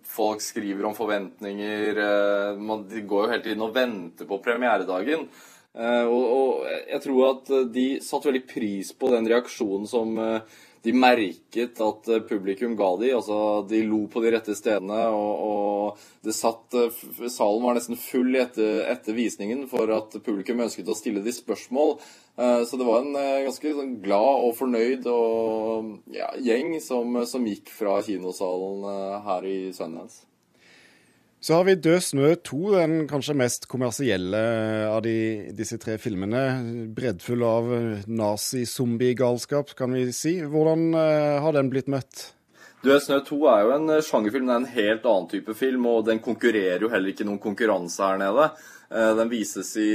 Folk 0.08 0.40
skriver 0.40 0.88
om 0.88 0.96
forventninger. 0.96 2.00
Uh, 2.00 2.62
man, 2.64 2.86
de 2.88 3.04
går 3.04 3.26
jo 3.26 3.32
hele 3.34 3.44
tiden 3.44 3.66
og 3.66 3.76
venter 3.76 4.28
på 4.30 4.40
premieredagen. 4.44 5.28
Uh, 5.76 6.08
og, 6.08 6.24
og, 6.38 6.70
jeg 6.88 7.02
tror 7.04 7.26
at 7.28 7.52
de 7.76 7.86
satte 8.02 8.30
veldig 8.30 8.46
pris 8.48 8.94
på 8.96 9.12
den 9.12 9.28
reaksjonen 9.28 9.84
som 9.90 10.16
uh, 10.16 10.56
de 10.82 10.92
merket 10.94 11.80
at 11.82 12.08
eh, 12.08 12.22
publikum 12.28 12.76
ga 12.78 12.90
de. 13.00 13.10
altså 13.16 13.38
De 13.68 13.82
lo 13.86 14.04
på 14.10 14.22
de 14.22 14.32
rette 14.34 14.54
stedene. 14.56 15.00
og, 15.10 15.42
og 15.48 16.24
det 16.24 16.34
satt, 16.36 16.74
eh, 16.78 17.28
Salen 17.32 17.64
var 17.64 17.78
nesten 17.78 17.98
full 18.00 18.36
etter, 18.38 18.84
etter, 18.92 19.16
visningen 19.16 19.66
for 19.70 19.90
at 19.94 20.16
publikum 20.22 20.62
ønsket 20.64 20.88
å 20.88 20.96
stille 20.98 21.24
de 21.24 21.34
spørsmål. 21.34 21.96
Eh, 22.38 22.62
så 22.68 22.78
det 22.78 22.88
var 22.88 23.02
en 23.02 23.18
ganske 23.48 23.74
sånn 23.80 23.98
glad 24.04 24.46
og 24.46 24.56
fornøyd 24.58 25.10
og, 25.12 25.92
ja, 26.14 26.30
gjeng 26.38 26.78
som, 26.84 27.20
som, 27.26 27.46
gikk 27.48 27.72
fra 27.74 27.98
kinosalen 28.06 28.86
her 29.26 29.48
i 29.48 29.60
Sundance. 29.76 30.24
Så 31.40 31.54
har 31.54 31.64
vi 31.64 31.74
Død 31.78 32.02
snø 32.02 32.34
2, 32.42 32.58
den 32.74 33.06
kanskje 33.06 33.34
mest 33.38 33.68
kommersielle 33.70 34.38
av 34.90 35.04
de, 35.04 35.52
disse 35.54 35.78
tre 35.78 35.94
filmene. 36.02 36.40
Breddfull 36.96 37.44
av 37.46 37.68
nazi-zombie-galskap, 38.10 39.70
kan 39.78 39.94
vi 39.94 40.10
si. 40.12 40.42
Hvordan 40.42 40.94
uh, 40.98 41.38
har 41.44 41.52
den 41.54 41.70
blitt 41.70 41.86
møtt? 41.94 42.34
Død 42.82 43.02
snø 43.04 43.20
2 43.28 43.38
er 43.52 43.60
jo 43.62 43.70
en 43.76 43.90
eh, 43.94 44.02
sjangerfilm, 44.06 44.46
det 44.50 44.54
er 44.54 44.60
en 44.64 44.74
helt 44.74 45.04
annen 45.06 45.30
type 45.30 45.54
film. 45.58 45.82
Og 45.92 46.06
den 46.10 46.18
konkurrerer 46.24 46.82
jo 46.82 46.90
heller 46.90 47.10
ikke 47.14 47.26
noen 47.28 47.42
konkurranse 47.42 48.02
her 48.02 48.18
nede. 48.18 48.44
Uh, 48.90 49.14
den 49.20 49.30
vises 49.30 49.70
i 49.78 49.90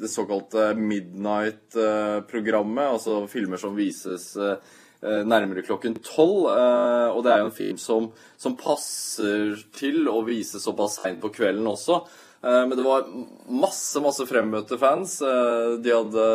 det 0.00 0.08
såkalte 0.08 0.72
Midnight-programmet, 0.80 2.88
altså 2.88 3.28
filmer 3.28 3.60
som 3.60 3.76
vises 3.76 4.32
Eh, 4.40 4.56
nærmere 5.04 5.64
klokken 5.66 5.98
tolv. 6.04 6.48
Eh, 6.52 7.08
og 7.12 7.24
det 7.24 7.32
er 7.32 7.42
jo 7.42 7.48
en 7.50 7.56
film 7.56 7.80
som, 7.80 8.10
som 8.40 8.56
passer 8.56 9.56
til 9.76 10.08
å 10.08 10.22
vise 10.26 10.62
såpass 10.62 11.00
seint 11.00 11.20
på 11.22 11.32
kvelden 11.34 11.68
også. 11.70 12.00
Eh, 12.44 12.60
men 12.68 12.76
det 12.76 12.84
var 12.84 13.08
masse 13.48 14.02
masse 14.04 14.26
fremmøtte 14.28 14.78
fans. 14.80 15.18
De 15.24 15.96
hadde, 15.96 16.28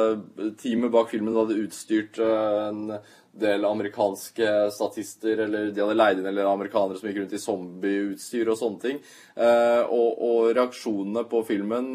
Teamet 0.60 0.94
bak 0.94 1.14
filmen 1.14 1.38
hadde 1.38 1.62
utstyrt 1.64 2.20
en 2.24 3.00
del 3.40 3.64
amerikanske 3.64 4.48
statister, 4.74 5.46
eller 5.46 5.70
de 5.72 5.80
hadde 5.84 5.96
leid 5.96 6.20
inn 6.20 6.28
eller 6.28 6.50
amerikanere 6.50 6.98
som 7.00 7.08
gikk 7.08 7.22
rundt 7.22 7.36
i 7.38 7.40
zombieutstyr 7.40 8.50
og 8.52 8.58
sånne 8.60 8.84
ting. 8.84 9.00
og, 9.38 10.10
og 10.26 10.50
reaksjonene 10.58 11.24
på 11.30 11.44
filmen 11.48 11.94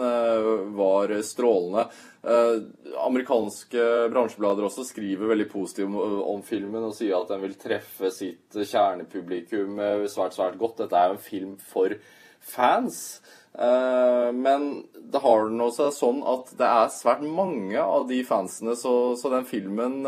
var 0.79 1.13
strålende. 1.27 1.89
Eh, 2.25 2.63
amerikanske 3.05 3.83
bransjeblader 4.09 4.65
også 4.65 4.87
skriver 4.89 5.29
veldig 5.29 5.47
positivt 5.53 5.91
om, 5.91 5.97
om, 6.25 6.41
filmen 6.47 6.87
og 6.87 6.95
sier 6.97 7.19
at 7.19 7.29
den 7.29 7.43
vil 7.43 7.57
treffe 7.61 8.09
sitt 8.15 8.57
kjernepublikum 8.57 9.77
eh, 9.77 10.05
svært, 10.09 10.37
svært 10.37 10.57
godt. 10.61 10.79
Dette 10.81 10.97
er 10.97 11.11
jo 11.11 11.19
en 11.19 11.27
film 11.27 11.51
for 11.61 11.93
fans. 12.55 13.03
Eh, 13.55 14.31
men 14.35 14.69
det 15.13 15.23
har 15.23 15.51
nå 15.51 15.69
seg 15.75 15.93
sånn 15.95 16.23
at 16.27 16.55
det 16.59 16.69
er 16.69 16.95
svært 16.95 17.25
mange 17.27 17.81
av 17.81 18.09
de 18.11 18.23
fansene, 18.27 18.77
så, 18.79 19.15
så 19.19 19.31
den 19.33 19.47
filmen 19.49 20.03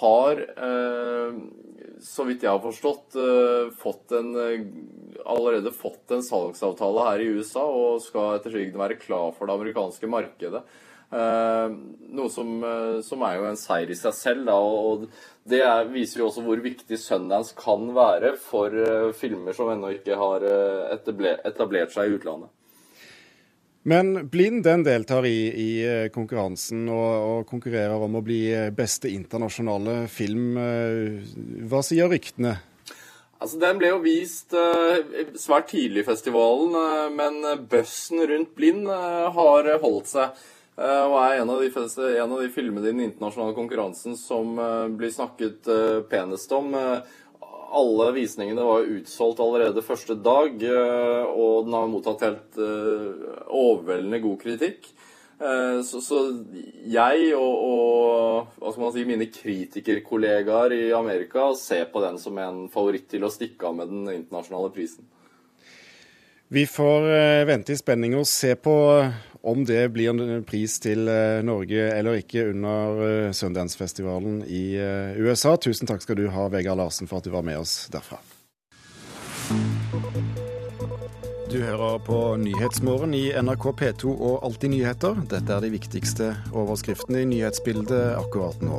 har, 0.00 0.40
så 2.04 2.24
vidt 2.28 2.42
jeg 2.44 2.50
har 2.52 2.60
forstått, 2.60 3.14
fått 3.80 4.12
en, 4.12 4.28
allerede 5.24 5.72
fått 5.72 6.12
en 6.12 6.24
salgsavtale 6.24 7.06
her 7.06 7.22
i 7.24 7.30
USA 7.38 7.62
og 7.64 8.02
skal 8.04 8.36
etter 8.36 8.52
sigende 8.52 8.82
være 8.82 8.98
klar 9.00 9.32
for 9.32 9.48
det 9.48 9.56
amerikanske 9.56 10.10
markedet. 10.12 10.60
Eh, 11.10 11.72
noe 12.14 12.30
som, 12.30 12.50
eh, 12.62 13.00
som, 13.02 13.22
er 13.26 13.40
jo 13.40 13.48
en 13.48 13.58
seier 13.58 13.90
i 13.90 13.98
seg 13.98 14.14
selv. 14.14 14.46
Da, 14.46 14.54
og 14.54 15.08
det 15.50 15.62
er, 15.66 15.90
viser 15.90 16.22
jo 16.22 16.28
også 16.28 16.44
hvor 16.46 16.62
viktig 16.62 16.98
Sundance 17.00 17.56
kan 17.58 17.88
være 17.96 18.36
for 18.38 18.70
uh, 18.70 19.10
filmer 19.16 19.56
som 19.56 19.72
ennå 19.72 19.90
ikke 19.96 20.18
har 20.20 20.44
etablert, 20.94 21.42
etablert 21.48 21.94
seg 21.94 22.06
i 22.06 22.18
utlandet. 22.18 22.52
Men 23.88 24.28
Blind 24.28 24.64
den 24.66 24.82
deltar 24.84 25.24
i, 25.24 25.38
i 25.48 25.70
konkurransen 26.12 26.84
og, 26.92 27.12
og, 27.16 27.46
konkurrerer 27.48 28.02
om 28.04 28.18
å 28.18 28.24
bli 28.24 28.42
beste 28.76 29.08
internasjonale 29.08 30.02
film. 30.12 30.58
Hva 31.70 31.80
sier 31.86 32.12
ryktene? 32.12 32.58
Altså, 33.40 33.56
Den 33.62 33.80
ble 33.80 33.94
jo 33.94 34.02
vist 34.04 34.52
uh, 34.52 35.00
svært 35.40 35.70
tidlig 35.72 36.02
i 36.04 36.08
festivalen, 36.10 36.76
uh, 36.76 37.08
men 37.08 37.40
bøssen 37.72 38.20
rundt 38.28 38.52
Blind 38.52 38.84
uh, 38.84 39.30
har 39.32 39.72
holdt 39.80 40.12
seg. 40.12 40.42
Eh, 40.80 41.02
og 41.04 41.16
er 41.20 41.42
en 41.42 41.50
av, 41.52 41.60
de, 41.60 42.04
en 42.16 42.32
av 42.32 42.38
de 42.40 42.48
filmene 42.52 42.86
i 42.86 42.92
den 42.94 43.02
internasjonale 43.04 43.56
konkurransen 43.56 44.16
som 44.16 44.54
eh, 44.56 44.86
blir 44.96 45.12
snakket 45.12 45.68
eh, 45.68 45.98
penest 46.08 46.52
om. 46.56 46.72
Alle 47.70 48.08
visningene 48.16 48.64
var 48.66 48.88
utsolgt 48.96 49.40
allerede 49.42 49.84
første 49.86 50.16
dag, 50.18 50.56
og 51.30 51.68
den 51.68 51.76
har 51.76 51.90
mottatt 51.90 52.24
helt 52.26 52.58
overveldende 52.58 54.18
god 54.24 54.40
kritikk. 54.42 54.88
Så, 55.86 56.02
så 56.04 56.18
jeg 56.90 57.30
og, 57.32 57.62
og, 57.64 58.50
hva 58.58 58.72
skal 58.72 58.82
man 58.82 58.92
si, 58.92 59.04
mine 59.08 59.28
kritikerkollegaer 59.32 60.74
i 60.76 60.82
Amerika 60.92 61.46
ser 61.56 61.86
på 61.94 62.02
den 62.04 62.18
som 62.20 62.36
en 62.42 62.66
favoritt 62.74 63.06
til 63.14 63.24
å 63.24 63.30
stikke 63.32 63.70
av 63.70 63.78
med 63.78 63.88
den 63.94 64.10
internasjonale 64.18 64.74
prisen. 64.74 65.06
Vi 66.50 66.66
får 66.66 67.06
vente 67.48 67.72
i 67.72 67.78
spenning 67.78 68.18
og 68.18 68.26
se 68.28 68.56
på 68.58 68.74
om 69.42 69.64
det 69.64 69.88
blir 69.92 70.10
en 70.10 70.44
pris 70.44 70.78
til 70.82 71.08
eh, 71.08 71.40
Norge 71.46 71.86
eller 71.94 72.20
ikke 72.20 72.50
under 72.50 73.00
eh, 73.06 73.30
Sundance-festivalen 73.36 74.42
i 74.46 74.64
eh, 74.76 75.16
USA. 75.20 75.56
Tusen 75.56 75.88
takk 75.88 76.04
skal 76.04 76.20
du 76.20 76.28
ha, 76.32 76.48
Vegard 76.52 76.80
Larsen, 76.80 77.08
for 77.08 77.20
at 77.20 77.28
du 77.28 77.32
var 77.34 77.46
med 77.46 77.60
oss 77.60 77.88
derfra. 77.92 78.20
Du 81.50 81.58
hører 81.58 81.98
på 82.06 82.18
Nyhetsmorgen 82.38 83.14
i 83.18 83.24
NRK 83.34 83.64
P2 83.80 84.12
og 84.12 84.44
Alltid 84.46 84.70
nyheter. 84.76 85.16
Dette 85.32 85.56
er 85.56 85.64
de 85.64 85.72
viktigste 85.72 86.28
overskriftene 86.54 87.24
i 87.24 87.30
nyhetsbildet 87.32 88.20
akkurat 88.20 88.62
nå. 88.62 88.78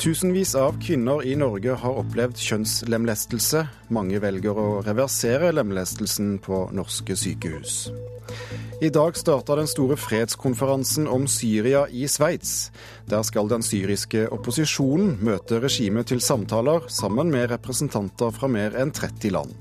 Tusenvis 0.00 0.54
av 0.56 0.78
kvinner 0.80 1.20
i 1.28 1.34
Norge 1.36 1.74
har 1.82 1.98
opplevd 2.00 2.40
kjønnslemlestelse. 2.40 3.66
Mange 3.92 4.22
velger 4.24 4.56
å 4.56 4.68
reversere 4.86 5.52
lemlestelsen 5.52 6.38
på 6.40 6.62
norske 6.72 7.18
sykehus. 7.20 7.90
I 8.82 8.88
dag 8.88 9.16
starta 9.16 9.56
den 9.56 9.66
store 9.68 9.96
fredskonferansen 10.00 11.04
om 11.08 11.26
Syria 11.28 11.82
i 11.92 12.06
Sveits. 12.08 12.70
Der 13.04 13.20
skal 13.28 13.50
den 13.50 13.60
syriske 13.60 14.22
opposisjonen 14.32 15.18
møte 15.20 15.58
regimet 15.60 16.08
til 16.08 16.22
samtaler 16.24 16.86
sammen 16.88 17.28
med 17.28 17.50
representanter 17.52 18.32
fra 18.32 18.48
mer 18.48 18.78
enn 18.80 18.88
30 18.96 19.34
land. 19.36 19.52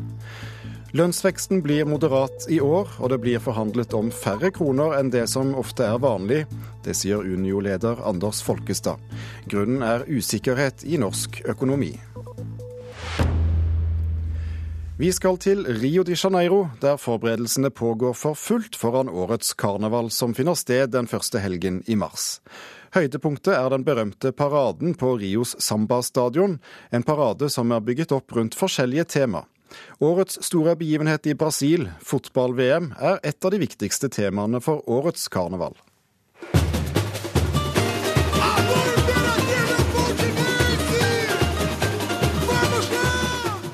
Lønnsveksten 0.96 1.60
blir 1.62 1.84
moderat 1.86 2.48
i 2.48 2.62
år, 2.64 2.96
og 2.96 3.12
det 3.12 3.20
blir 3.20 3.44
forhandlet 3.44 3.92
om 3.94 4.08
færre 4.08 4.54
kroner 4.56 4.96
enn 5.02 5.12
det 5.12 5.28
som 5.28 5.52
ofte 5.60 5.84
er 5.84 6.00
vanlig. 6.00 6.46
Det 6.88 6.96
sier 6.96 7.20
Unio-leder 7.20 8.00
Anders 8.08 8.40
Folkestad. 8.42 9.04
Grunnen 9.52 9.84
er 9.84 10.08
usikkerhet 10.08 10.88
i 10.88 10.96
norsk 10.96 11.44
økonomi. 11.44 11.92
Vi 15.00 15.14
skal 15.16 15.38
til 15.40 15.62
Rio 15.64 16.04
de 16.04 16.12
Janeiro, 16.12 16.66
der 16.82 16.98
forberedelsene 17.00 17.70
pågår 17.72 18.18
for 18.20 18.36
fullt 18.36 18.76
foran 18.76 19.08
årets 19.08 19.54
karneval, 19.56 20.10
som 20.12 20.34
finner 20.36 20.58
sted 20.60 20.92
den 20.92 21.08
første 21.08 21.40
helgen 21.40 21.78
i 21.88 21.96
mars. 21.96 22.42
Høydepunktet 22.92 23.54
er 23.56 23.70
den 23.72 23.86
berømte 23.88 24.34
paraden 24.36 24.98
på 25.00 25.14
Rios 25.22 25.56
Samba-stadion, 25.64 26.58
en 26.92 27.08
parade 27.08 27.48
som 27.48 27.72
er 27.72 27.80
bygget 27.80 28.12
opp 28.12 28.36
rundt 28.36 28.60
forskjellige 28.60 29.08
tema. 29.16 29.46
Årets 30.04 30.42
store 30.44 30.76
begivenhet 30.76 31.32
i 31.32 31.38
Brasil, 31.46 31.88
fotball-VM, 32.04 32.92
er 33.00 33.24
et 33.24 33.40
av 33.40 33.56
de 33.56 33.64
viktigste 33.64 34.12
temaene 34.12 34.60
for 34.60 34.84
årets 34.84 35.32
karneval. 35.32 35.80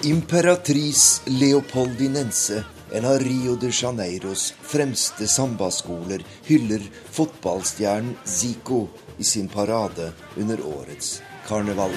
Imperatrice 0.05 1.21
leopoldinense 1.25 2.63
en 2.91 3.05
av 3.05 3.19
Rio 3.19 3.55
de 3.55 3.71
Janeiros 3.73 4.53
fremste 4.61 5.25
sambaskoler 5.27 6.21
hyller 6.45 6.83
fotballstjernen 7.11 8.13
Zico 8.23 8.83
i 9.17 9.23
sin 9.23 9.47
parade 9.49 10.11
under 10.37 10.61
årets 10.61 11.21
karneval. 11.47 11.95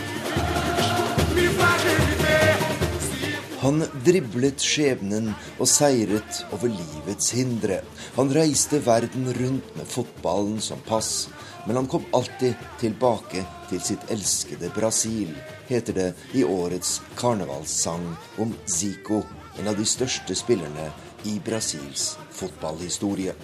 Han 3.60 3.84
driblet 4.06 4.64
skjebnen 4.64 5.34
og 5.58 5.68
seiret 5.68 6.40
over 6.56 6.72
livets 6.72 7.34
hindre. 7.36 7.82
Han 8.16 8.32
reiste 8.32 8.80
verden 8.88 9.28
rundt 9.36 9.76
med 9.76 9.92
fotballen 9.98 10.62
som 10.64 10.80
pass, 10.88 11.28
men 11.66 11.76
han 11.76 11.92
kom 11.92 12.08
alltid 12.16 12.56
tilbake 12.80 13.44
til 13.68 13.84
sitt 13.84 14.08
elskede 14.16 14.72
Brasil, 14.72 15.36
heter 15.68 15.92
det 15.92 16.08
i 16.32 16.44
årets 16.44 17.00
karnevalssang 17.16 18.16
om 18.38 18.54
Zico, 18.66 19.22
en 19.58 19.68
av 19.68 19.76
de 19.76 19.84
største 19.86 20.34
spillerne 20.34 20.90
i 21.28 21.38
Brasils 21.44 22.16
fotballhistorie. 22.32 23.34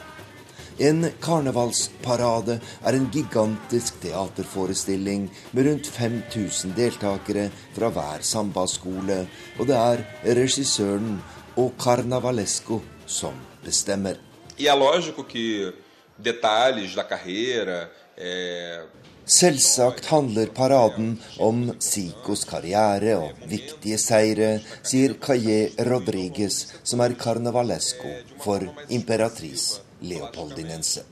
En 0.79 1.07
karnevalsparade 1.23 2.59
er 2.83 2.97
en 2.97 3.07
gigantisk 3.13 4.01
teaterforestilling 4.03 5.29
med 5.53 5.67
rundt 5.69 5.87
5000 5.87 6.75
deltakere 6.75 7.47
fra 7.77 7.93
hver 7.95 8.25
sambaskole, 8.27 9.21
og 9.59 9.71
det 9.71 9.79
er 9.79 10.03
regissøren 10.41 11.21
og 11.57 11.77
Carnavalesco 11.79 12.81
som 13.07 13.39
bestemmer. 13.63 14.19
E 14.59 14.67
é 14.67 14.75
lógico 14.75 15.25
que 15.25 15.73
detalhes 16.19 16.95
da 16.95 17.05
carreira, 17.05 17.89
Selvsagt 19.27 20.05
handler 20.13 20.51
paraden 20.53 21.15
om 21.41 21.71
Sikos 21.81 22.43
karriere 22.45 23.15
og 23.17 23.47
viktige 23.49 23.97
seire, 23.97 24.59
sier 24.85 25.15
Calle 25.17 25.71
Rodriguez, 25.89 26.59
som 26.85 27.01
er 27.01 27.17
carnavalesco 27.17 28.13
for 28.45 28.69
imperatrice 28.93 29.81
leopoldinense. 30.05 31.07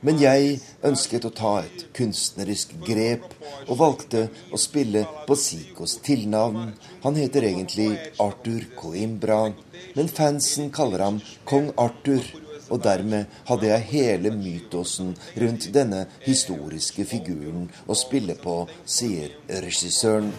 Men 0.00 0.16
jeg 0.18 0.56
ønsket 0.88 1.28
å 1.28 1.34
ta 1.36 1.50
et 1.66 1.84
kunstnerisk 1.94 2.72
grep, 2.86 3.28
og 3.68 3.76
valgte 3.84 4.24
å 4.48 4.58
spille 4.58 5.04
på 5.28 5.36
Sikos 5.36 5.98
tilnavn. 6.02 6.72
Han 7.04 7.20
heter 7.20 7.44
egentlig 7.52 7.90
Arthur 8.16 8.64
Coimbra, 8.80 9.42
men 9.92 10.08
fansen 10.08 10.72
kaller 10.72 11.04
ham 11.04 11.20
kong 11.44 11.68
Arthur. 11.76 12.24
Og 12.72 12.80
dermed 12.84 13.28
hadde 13.48 13.68
jeg 13.68 13.88
hele 13.92 14.32
mytosen 14.32 15.12
rundt 15.36 15.68
denne 15.74 16.06
historiske 16.24 17.04
figuren 17.04 17.68
å 17.84 17.96
spille 17.98 18.38
på, 18.40 18.62
sier 18.88 19.34
regissøren. 19.62 20.32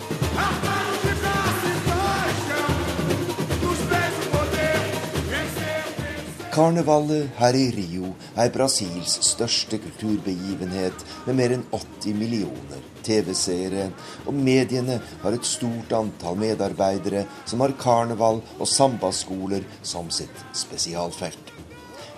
Karnevalet 6.53 7.31
her 7.39 7.55
i 7.57 7.63
Rio 7.73 8.11
er 8.37 8.51
Brasils 8.53 9.15
største 9.25 9.79
kulturbegivenhet, 9.81 10.99
med 11.25 11.39
mer 11.39 11.55
enn 11.55 11.63
80 11.73 12.13
millioner 12.19 12.83
TV-seere, 13.01 13.87
og 14.27 14.37
mediene 14.37 14.99
har 15.23 15.33
et 15.33 15.49
stort 15.49 15.95
antall 15.97 16.37
medarbeidere 16.43 17.25
som 17.49 17.65
har 17.65 17.73
karneval 17.81 18.43
og 18.59 18.69
sambaskoler 18.69 19.65
som 19.81 20.13
sitt 20.13 20.45
spesialfelt. 20.53 21.42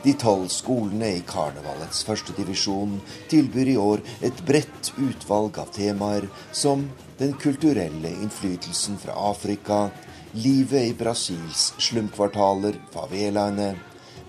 De 0.05 0.13
tolv 0.13 0.51
skolene 0.53 1.07
i 1.17 1.21
karnevalets 1.25 2.03
første 2.05 2.33
divisjon 2.37 2.99
tilbyr 3.25 3.71
i 3.71 3.77
år 3.81 4.03
et 4.27 4.43
bredt 4.45 4.91
utvalg 5.01 5.57
av 5.57 5.71
temaer 5.73 6.27
som 6.53 6.83
den 7.17 7.33
kulturelle 7.41 8.11
innflytelsen 8.13 8.99
fra 9.01 9.15
Afrika, 9.31 9.87
livet 10.37 10.91
i 10.91 10.93
Brasils 10.93 11.71
slumkvartaler, 11.87 12.77
favelaene, 12.93 13.71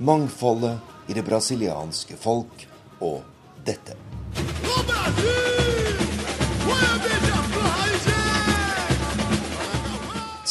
mangfoldet 0.00 1.12
i 1.12 1.18
det 1.20 1.26
brasilianske 1.28 2.16
folk 2.24 2.64
og 3.04 3.20
dette. 3.68 4.00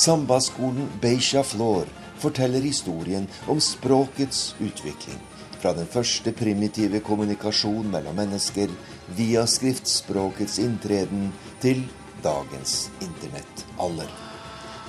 Sambaskolen 0.05 0.99
Beisha 1.01 1.41
Flor 1.41 1.89
forteller 2.25 2.61
historien 2.61 3.27
om 3.47 3.61
språkets 3.61 4.55
utvikling. 4.59 5.17
Fra 5.59 5.73
den 5.73 5.85
første 5.85 6.31
primitive 6.33 6.99
kommunikasjon 7.05 7.91
mellom 7.93 8.17
mennesker 8.17 8.71
via 9.17 9.43
skriftspråkets 9.45 10.57
inntreden 10.63 11.27
til 11.61 11.83
dagens 12.25 12.89
internettalder. 13.05 14.09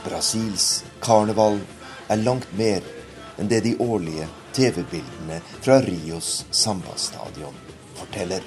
Brasils 0.06 0.84
karneval 1.04 1.60
er 2.08 2.24
langt 2.24 2.48
mer 2.56 2.84
enn 3.36 3.52
det 3.52 3.60
de 3.68 3.74
årlige 3.84 4.30
TV-bildene 4.56 5.42
fra 5.60 5.82
Rios 5.84 6.46
sambastadion 6.64 7.60
forteller. 8.00 8.40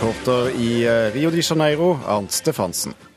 Reporter 0.00 0.54
i 0.56 0.84
eh, 0.84 1.12
Rio 1.12 1.30
de 1.30 1.42
Janeiro, 1.42 1.98
Arnt 2.06 2.32
Stefansen. 2.32 3.09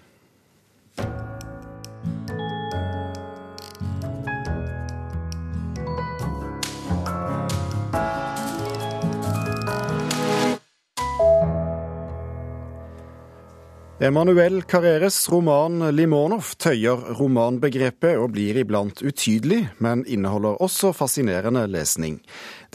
Emanuel 14.03 14.63
Carreres 14.63 15.29
roman 15.31 15.79
'Limonov' 15.95 16.57
tøyer 16.59 17.13
romanbegrepet 17.15 18.17
og 18.19 18.33
blir 18.35 18.57
iblant 18.59 18.99
utydelig, 18.99 19.61
men 19.79 20.01
inneholder 20.03 20.59
også 20.59 20.89
fascinerende 20.91 21.61
lesning. 21.71 22.17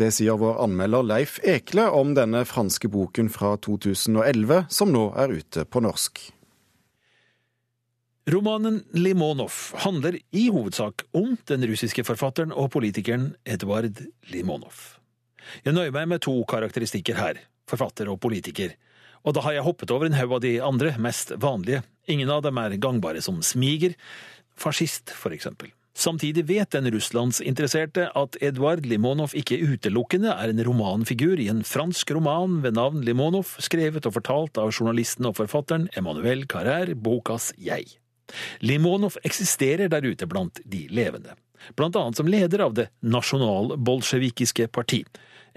Det 0.01 0.09
sier 0.17 0.39
vår 0.41 0.63
anmelder 0.65 1.05
Leif 1.05 1.37
Ekle 1.45 1.85
om 1.93 2.15
denne 2.17 2.47
franske 2.49 2.89
boken 2.89 3.29
fra 3.29 3.59
2011, 3.61 4.63
som 4.73 4.89
nå 4.95 5.05
er 5.21 5.37
ute 5.37 5.67
på 5.69 5.85
norsk. 5.85 6.23
Romanen 8.33 8.81
Limonov 8.97 9.61
handler 9.85 10.17
i 10.33 10.49
hovedsak 10.49 11.05
om 11.13 11.37
den 11.45 11.69
russiske 11.69 12.09
forfatteren 12.09 12.57
og 12.57 12.73
politikeren 12.73 13.35
Edvard 13.45 14.01
Limonov. 14.33 14.97
Jeg 15.61 15.77
nøyer 15.77 15.93
meg 15.93 16.09
med 16.09 16.25
to 16.25 16.39
karakteristikker 16.49 17.21
her, 17.21 17.45
forfatter 17.69 18.09
og 18.09 18.17
politiker 18.25 18.79
og 19.25 19.35
da 19.37 19.45
har 19.47 19.57
jeg 19.57 19.67
hoppet 19.67 19.93
over 19.95 20.09
en 20.09 20.19
haug 20.19 20.37
av 20.39 20.45
de 20.45 20.59
andre, 20.65 20.95
mest 21.03 21.33
vanlige. 21.41 21.83
Ingen 22.09 22.31
av 22.33 22.45
dem 22.47 22.59
er 22.61 22.79
gangbare 22.81 23.23
som 23.25 23.43
smiger, 23.45 23.97
fascist 24.59 25.13
for 25.15 25.35
eksempel. 25.35 25.73
Samtidig 25.99 26.45
vet 26.47 26.71
den 26.71 26.87
russlandsinteresserte 26.95 28.05
at 28.15 28.37
Edvard 28.45 28.85
Limonov 28.87 29.33
ikke 29.35 29.57
utelukkende 29.59 30.31
er 30.31 30.53
en 30.53 30.63
romanfigur 30.63 31.41
i 31.43 31.49
en 31.51 31.65
fransk 31.67 32.13
roman 32.15 32.61
ved 32.63 32.77
navn 32.79 33.03
Limonov, 33.03 33.57
skrevet 33.59 34.07
og 34.07 34.15
fortalt 34.15 34.61
av 34.63 34.71
journalisten 34.71 35.27
og 35.27 35.35
forfatteren 35.41 35.89
Emmanuel 35.99 36.47
Carrère, 36.47 36.95
bokas 36.95 37.51
Jeg. 37.59 37.97
Limonov 38.63 39.19
eksisterer 39.27 39.91
der 39.91 40.07
ute 40.07 40.29
blant 40.31 40.63
de 40.63 40.85
levende, 40.95 41.35
blant 41.75 41.99
annet 41.99 42.21
som 42.21 42.31
leder 42.31 42.63
av 42.63 42.79
det 42.79 42.87
nasjonalbolsjevikiske 43.03 44.69
parti, 44.71 45.03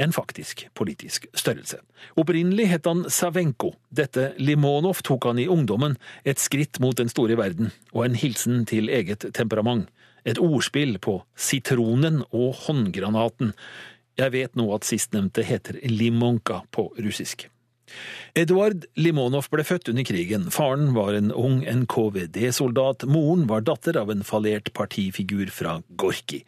en 0.02 0.14
faktisk 0.16 0.66
politisk 0.78 1.28
størrelse. 1.38 1.80
Opprinnelig 2.20 2.68
het 2.72 2.90
han 2.90 3.06
Savenko. 3.10 3.76
Dette 3.94 4.32
Limonov 4.42 5.04
tok 5.06 5.30
han 5.30 5.40
i 5.42 5.48
ungdommen, 5.52 5.98
et 6.26 6.42
skritt 6.42 6.82
mot 6.82 6.98
den 6.98 7.12
store 7.12 7.38
verden, 7.40 7.72
og 7.94 8.08
en 8.08 8.18
hilsen 8.18 8.66
til 8.70 8.90
eget 8.90 9.28
temperament. 9.38 9.90
Et 10.26 10.38
ordspill 10.38 10.98
på 11.02 11.22
sitronen 11.36 12.22
og 12.30 12.54
håndgranaten. 12.68 13.56
Jeg 14.20 14.34
vet 14.36 14.60
nå 14.60 14.68
at 14.76 14.86
sistnevnte 14.86 15.46
heter 15.46 15.80
limonka 15.88 16.62
på 16.74 16.92
russisk. 17.02 17.48
Eduard 18.38 18.86
Limonov 18.96 19.50
ble 19.52 19.66
født 19.68 19.90
under 19.92 20.06
krigen. 20.08 20.48
Faren 20.54 20.94
var 20.96 21.18
en 21.18 21.34
ung 21.36 21.62
NKVD-soldat, 21.68 23.04
moren 23.10 23.48
var 23.50 23.66
datter 23.68 24.00
av 24.00 24.14
en 24.14 24.24
fallert 24.24 24.72
partifigur 24.78 25.52
fra 25.52 25.80
Gorki. 26.00 26.46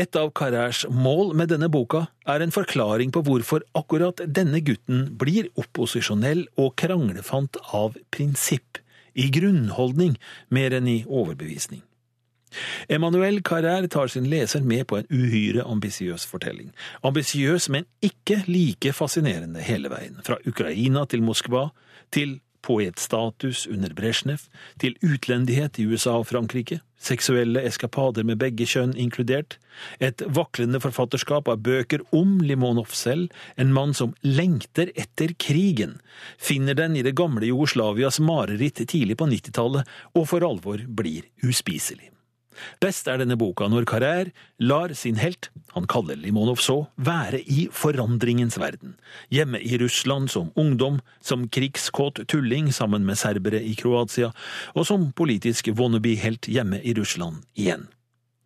Et 0.00 0.16
av 0.16 0.30
Carrères 0.32 0.86
mål 0.88 1.34
med 1.36 1.50
denne 1.52 1.68
boka 1.68 2.06
er 2.30 2.40
en 2.40 2.54
forklaring 2.54 3.10
på 3.12 3.20
hvorfor 3.26 3.66
akkurat 3.76 4.22
denne 4.24 4.62
gutten 4.64 5.10
blir 5.20 5.50
opposisjonell 5.60 6.46
og 6.60 6.72
kranglefant 6.80 7.58
av 7.76 7.98
prinsipp, 8.14 8.80
i 9.12 9.26
grunnholdning 9.34 10.14
mer 10.54 10.76
enn 10.78 10.88
i 10.88 11.00
overbevisning. 11.04 11.82
Emmanuel 12.88 13.42
Carrère 13.46 13.90
tar 13.92 14.08
sin 14.08 14.30
leser 14.30 14.64
med 14.64 14.86
på 14.88 15.00
en 15.00 15.10
uhyre 15.10 15.66
ambisiøs 15.68 16.24
fortelling. 16.30 16.70
Ambisiøs, 17.06 17.68
men 17.68 17.84
ikke 18.00 18.40
like 18.48 18.94
fascinerende 18.96 19.60
hele 19.66 19.92
veien, 19.92 20.22
fra 20.24 20.40
Ukraina 20.48 21.04
til 21.10 21.26
Moskva, 21.26 21.68
til 22.14 22.38
poetstatus 22.66 23.66
under 23.70 23.92
Brezjnev, 23.96 24.46
til 24.80 24.96
utlendighet 25.06 25.80
i 25.80 25.86
USA 25.90 26.18
og 26.20 26.28
Frankrike, 26.30 26.80
seksuelle 27.00 27.62
eskapader 27.64 28.26
med 28.28 28.40
begge 28.42 28.66
kjønn 28.68 28.92
inkludert, 29.00 29.56
et 29.98 30.22
vaklende 30.28 30.80
forfatterskap 30.82 31.48
av 31.48 31.62
bøker 31.64 32.04
om 32.16 32.38
Limonov 32.44 32.92
selv, 32.96 33.32
en 33.56 33.72
mann 33.76 33.96
som 33.96 34.14
lengter 34.26 34.92
etter 34.94 35.34
krigen, 35.40 35.98
finner 36.36 36.76
den 36.76 36.98
i 37.00 37.04
det 37.06 37.16
gamle 37.18 37.48
Jugoslavias 37.48 38.20
mareritt 38.20 38.84
tidlig 38.84 39.16
på 39.20 39.30
90-tallet 39.32 39.88
og 40.14 40.28
for 40.28 40.44
alvor 40.46 40.84
blir 40.84 41.28
uspiselig. 41.46 42.12
Best 42.82 43.08
er 43.10 43.20
denne 43.20 43.38
boka 43.40 43.68
når 43.70 43.86
Carrère 43.88 44.32
lar 44.58 44.94
sin 44.98 45.20
helt, 45.20 45.50
han 45.74 45.86
kaller 45.90 46.18
Limonov 46.20 46.60
så, 46.62 46.78
være 46.96 47.42
i 47.42 47.68
forandringens 47.72 48.58
verden, 48.60 48.96
hjemme 49.32 49.60
i 49.60 49.78
Russland 49.80 50.30
som 50.32 50.50
ungdom, 50.60 51.00
som 51.20 51.48
krigskåt 51.48 52.22
tulling 52.30 52.72
sammen 52.74 53.06
med 53.06 53.20
serbere 53.20 53.62
i 53.62 53.76
Kroatia, 53.78 54.32
og 54.74 54.86
som 54.88 55.10
politisk 55.16 55.72
wannabe-helt 55.76 56.50
hjemme 56.50 56.82
i 56.82 56.94
Russland 56.98 57.44
igjen. 57.54 57.88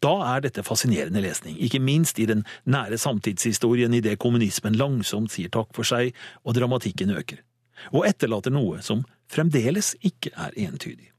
Da 0.05 0.13
er 0.35 0.45
dette 0.45 0.65
fascinerende 0.67 1.23
lesning, 1.25 1.57
ikke 1.57 1.81
minst 1.81 2.19
i 2.21 2.29
den 2.29 2.45
nære 2.69 2.99
samtidshistorien 3.01 3.95
idet 3.97 4.19
kommunismen 4.21 4.77
langsomt 4.77 5.33
sier 5.33 5.53
takk 5.53 5.73
for 5.77 5.89
seg 5.89 6.13
og 6.45 6.59
dramatikken 6.59 7.15
øker, 7.17 7.41
og 7.95 8.05
etterlater 8.11 8.53
noe 8.53 8.83
som 8.85 9.07
fremdeles 9.33 9.95
ikke 10.05 10.35
er 10.37 10.53
entydig. 10.67 11.14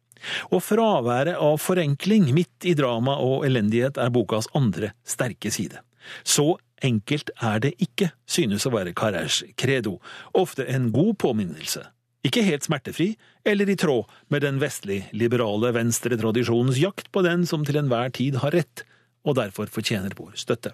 Og 0.51 0.63
fraværet 0.63 1.39
av 1.41 1.59
forenkling 1.61 2.31
midt 2.35 2.67
i 2.67 2.75
drama 2.77 3.17
og 3.23 3.45
elendighet 3.47 3.99
er 4.01 4.13
bokas 4.13 4.49
andre 4.57 4.93
sterke 5.07 5.51
side. 5.53 5.81
Så 6.23 6.55
enkelt 6.85 7.31
er 7.41 7.61
det 7.63 7.73
ikke, 7.81 8.11
synes 8.29 8.65
å 8.67 8.73
være 8.73 8.93
Carrers 8.97 9.41
credo, 9.57 9.97
ofte 10.33 10.67
en 10.69 10.91
god 10.95 11.15
påminnelse. 11.23 11.83
Ikke 12.25 12.41
helt 12.45 12.65
smertefri, 12.65 13.11
eller 13.45 13.69
i 13.69 13.77
tråd 13.77 14.09
med 14.33 14.41
den 14.41 14.57
vestlig-liberale 14.61 15.69
venstretradisjonens 15.75 16.79
jakt 16.81 17.11
på 17.13 17.21
den 17.25 17.45
som 17.45 17.65
til 17.65 17.77
enhver 17.81 18.09
tid 18.17 18.39
har 18.41 18.55
rett, 18.57 18.85
og 19.25 19.37
derfor 19.37 19.69
fortjener 19.69 20.17
vår 20.17 20.33
støtte. 20.41 20.73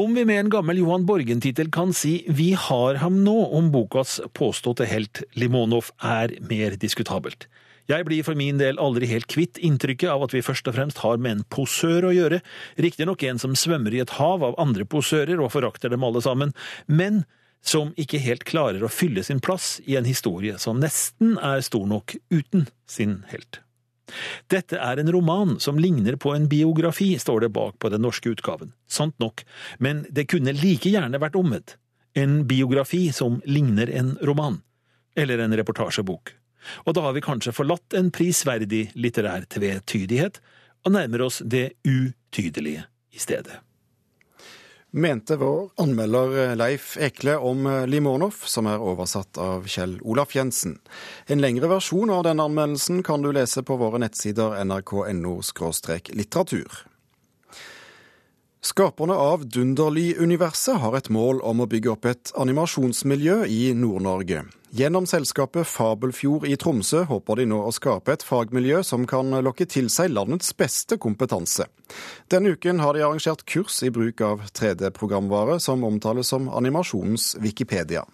Om 0.00 0.14
vi 0.14 0.24
med 0.24 0.38
en 0.40 0.52
gammel 0.52 0.78
Johan 0.80 1.04
Borgen-tittel 1.04 1.68
kan 1.74 1.90
si 1.96 2.22
Vi 2.28 2.52
har 2.54 3.00
ham 3.02 3.18
nå 3.24 3.34
om 3.58 3.72
bokas 3.74 4.20
påståtte 4.38 4.86
helt 4.88 5.24
Limonov 5.36 5.90
er 5.98 6.32
mer 6.46 6.78
diskutabelt. 6.80 7.48
Jeg 7.90 8.06
blir 8.06 8.22
for 8.22 8.38
min 8.38 8.58
del 8.60 8.78
aldri 8.78 9.08
helt 9.10 9.26
kvitt 9.30 9.58
inntrykket 9.58 10.12
av 10.12 10.22
at 10.22 10.34
vi 10.34 10.44
først 10.46 10.68
og 10.70 10.76
fremst 10.76 11.00
har 11.02 11.18
med 11.18 11.32
en 11.32 11.46
posør 11.50 12.06
å 12.06 12.12
gjøre, 12.14 12.38
riktignok 12.78 13.24
en 13.26 13.40
som 13.42 13.56
svømmer 13.58 13.96
i 13.96 14.02
et 14.04 14.12
hav 14.20 14.44
av 14.46 14.58
andre 14.62 14.86
posører 14.86 15.42
og 15.42 15.50
forakter 15.56 15.90
dem 15.90 16.06
alle 16.06 16.22
sammen, 16.22 16.54
men 16.86 17.24
som 17.66 17.90
ikke 18.00 18.20
helt 18.22 18.46
klarer 18.48 18.84
å 18.86 18.92
fylle 18.92 19.24
sin 19.26 19.42
plass 19.42 19.80
i 19.90 19.98
en 19.98 20.06
historie 20.06 20.54
som 20.62 20.78
nesten 20.80 21.34
er 21.42 21.66
stor 21.66 21.88
nok 21.90 22.14
uten 22.30 22.68
sin 22.86 23.20
helt. 23.32 23.58
Dette 24.50 24.78
er 24.78 25.02
en 25.02 25.10
roman 25.10 25.58
som 25.62 25.78
ligner 25.78 26.14
på 26.18 26.32
en 26.34 26.46
biografi, 26.50 27.12
står 27.18 27.46
det 27.46 27.52
bak 27.58 27.78
på 27.82 27.90
den 27.90 28.06
norske 28.06 28.30
utgaven. 28.30 28.72
Sant 28.90 29.18
nok, 29.22 29.42
men 29.78 30.04
det 30.10 30.28
kunne 30.30 30.54
like 30.54 30.90
gjerne 30.90 31.22
vært 31.22 31.38
omvendt. 31.38 31.76
En 32.14 32.42
biografi 32.46 33.08
som 33.14 33.38
ligner 33.46 33.90
en 33.90 34.16
roman. 34.26 34.62
Eller 35.18 35.42
en 35.42 35.54
reportasjebok 35.58 36.36
og 36.84 36.94
da 36.96 37.06
har 37.06 37.16
vi 37.16 37.24
kanskje 37.24 37.54
forlatt 37.56 37.96
en 37.96 38.12
prisverdig 38.14 38.90
litterær 38.98 39.48
tvetydighet 39.52 40.40
og 40.86 40.94
nærmer 40.96 41.26
oss 41.26 41.40
det 41.44 41.72
utydelige 41.84 42.86
i 43.12 43.20
stedet. 43.20 43.60
Mente 44.90 45.36
vår 45.38 45.68
anmelder 45.78 46.56
Leif 46.58 46.96
Ekle 46.98 47.36
om 47.38 47.68
Limonov, 47.86 48.40
som 48.50 48.66
er 48.66 48.82
oversatt 48.82 49.38
av 49.38 49.68
Kjell 49.70 50.00
Olaf 50.02 50.34
Jensen. 50.34 50.80
En 51.30 51.38
lengre 51.38 51.70
versjon 51.70 52.10
av 52.10 52.24
denne 52.26 52.48
anmeldelsen 52.50 53.04
kan 53.06 53.22
du 53.22 53.30
lese 53.30 53.62
på 53.62 53.76
våre 53.78 54.00
nettsider 54.02 54.58
nrk.no 54.64 55.36
litteratur. 56.10 56.80
Skaperne 58.60 59.14
av 59.16 59.46
Dunderly-universet 59.48 60.76
har 60.82 60.92
et 60.98 61.06
mål 61.08 61.38
om 61.48 61.62
å 61.64 61.66
bygge 61.70 61.94
opp 61.94 62.04
et 62.10 62.32
animasjonsmiljø 62.36 63.46
i 63.48 63.70
Nord-Norge. 63.72 64.42
Gjennom 64.76 65.06
selskapet 65.08 65.64
Fabelfjord 65.64 66.44
i 66.44 66.58
Tromsø 66.60 67.06
håper 67.08 67.40
de 67.40 67.46
nå 67.48 67.56
å 67.64 67.72
skape 67.72 68.12
et 68.12 68.26
fagmiljø 68.26 68.82
som 68.84 69.08
kan 69.08 69.32
lokke 69.46 69.64
til 69.64 69.88
seg 69.88 70.12
landets 70.12 70.52
beste 70.52 71.00
kompetanse. 71.00 71.70
Denne 72.28 72.52
uken 72.52 72.84
har 72.84 72.94
de 72.94 73.06
arrangert 73.06 73.46
kurs 73.48 73.80
i 73.80 73.88
bruk 73.90 74.20
av 74.28 74.44
3D-programvare, 74.52 75.56
som 75.56 75.80
omtales 75.88 76.28
som 76.28 76.52
animasjonens 76.52 77.38
Wikipedia. 77.40 78.04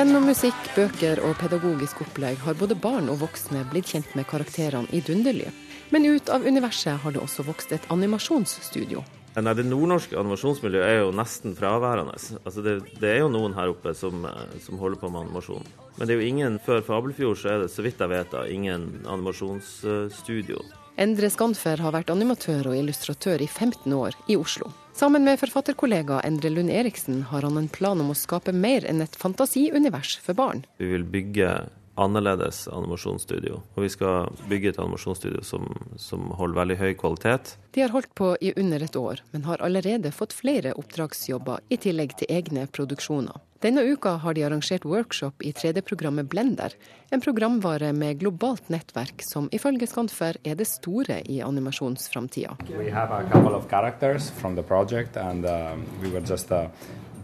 Gjennom 0.00 0.24
musikk, 0.24 0.56
bøker 0.72 1.20
og 1.28 1.34
pedagogisk 1.36 1.98
opplegg 2.00 2.38
har 2.40 2.54
både 2.56 2.72
barn 2.72 3.10
og 3.12 3.18
voksne 3.20 3.66
blitt 3.68 3.90
kjent 3.92 4.14
med 4.16 4.24
karakterene 4.30 4.88
i 4.96 5.02
Dunderly. 5.04 5.50
Men 5.92 6.08
ut 6.08 6.30
av 6.32 6.46
universet 6.48 7.02
har 7.02 7.12
det 7.12 7.20
også 7.20 7.44
vokst 7.44 7.74
et 7.76 7.84
animasjonsstudio. 7.92 9.02
Nei, 9.36 9.54
Det 9.58 9.66
nordnorske 9.68 10.16
animasjonsmiljøet 10.16 10.86
er 10.88 10.98
jo 11.02 11.12
nesten 11.12 11.52
fraværende. 11.58 12.16
Altså 12.40 12.64
det, 12.64 12.78
det, 12.96 13.10
er 13.10 13.20
jo 13.26 13.28
noen 13.34 13.52
her 13.52 13.74
oppe 13.74 13.92
som, 13.92 14.24
som, 14.64 14.80
holder 14.80 15.02
på 15.04 15.12
med 15.12 15.26
animasjon. 15.26 15.68
Men 15.98 16.08
det 16.08 16.16
er 16.16 16.22
jo 16.22 16.32
ingen 16.32 16.56
før 16.64 16.80
Fabelfjord, 16.86 17.36
så 17.36 17.52
er 17.52 17.66
det 17.66 17.72
så 17.74 17.84
vidt 17.84 18.00
jeg 18.00 18.14
vet, 18.14 18.32
da, 18.32 18.48
ingen 18.48 19.02
animasjonsstudio. 19.04 20.64
Endre 21.00 21.30
Skanfer 21.32 21.80
har 21.80 21.94
vært 21.94 22.10
animatør 22.12 22.66
og 22.68 22.76
illustratør 22.76 23.40
i 23.40 23.46
15 23.48 23.88
år 23.96 24.18
i 24.28 24.34
Oslo. 24.36 24.68
Sammen 24.92 25.24
med 25.24 25.38
forfatterkollega 25.40 26.18
Endre 26.28 26.50
Lund 26.52 26.68
Eriksen 26.68 27.22
har 27.30 27.46
han 27.46 27.56
en 27.56 27.70
plan 27.72 28.02
om 28.02 28.10
å 28.12 28.16
skape 28.18 28.52
mer 28.52 28.84
enn 28.84 29.00
et 29.00 29.16
fantasiunivers 29.16 30.18
for 30.20 30.36
barn. 30.36 30.60
Vi 30.76 30.90
vil 30.90 31.06
bygge 31.08 31.54
annerledes 31.94 32.68
animasjonsstudio. 32.68 33.60
Og 33.74 33.84
vi 33.84 33.90
skal 33.92 34.30
bygge 34.48 34.72
et 34.72 34.80
animasjonsstudio 34.80 35.42
som, 35.46 35.66
som, 35.96 36.30
holder 36.38 36.60
veldig 36.60 36.78
høy 36.80 36.90
kvalitet. 37.00 37.56
De 37.74 37.84
har 37.84 37.94
holdt 37.94 38.12
på 38.18 38.32
i 38.40 38.52
under 38.56 38.82
et 38.86 38.96
år, 38.96 39.22
men 39.32 39.46
har 39.48 39.62
allerede 39.64 40.12
fått 40.14 40.36
flere 40.36 40.74
oppdragsjobber 40.78 41.64
i 41.68 41.80
tillegg 41.80 42.16
til 42.20 42.30
egne 42.32 42.66
produksjoner. 42.70 43.40
Denne 43.60 43.82
uka 43.84 44.14
har 44.22 44.34
de 44.34 44.46
arrangert 44.46 44.86
workshop 44.88 45.42
i 45.44 45.50
3D-programmet 45.52 46.30
Blender, 46.32 46.72
en 47.12 47.20
programvare 47.20 47.90
med 47.92 48.22
globalt 48.22 48.70
nettverk 48.72 49.20
som 49.26 49.50
ifølge 49.52 49.84
Skanfer 49.90 50.38
er 50.48 50.56
det 50.56 50.64
store 50.70 51.18
i 51.28 51.42
animasjonsframtida. 51.44 52.56
We 52.78 52.88
have 52.88 53.12
a 53.12 53.28
couple 53.28 53.52
of 53.52 53.68
characters 53.68 54.30
from 54.30 54.56
the 54.56 54.62
project 54.62 55.16
and 55.16 55.44
uh, 55.44 55.76
we 56.00 56.08
were 56.08 56.24
just 56.24 56.50
uh, 56.52 56.72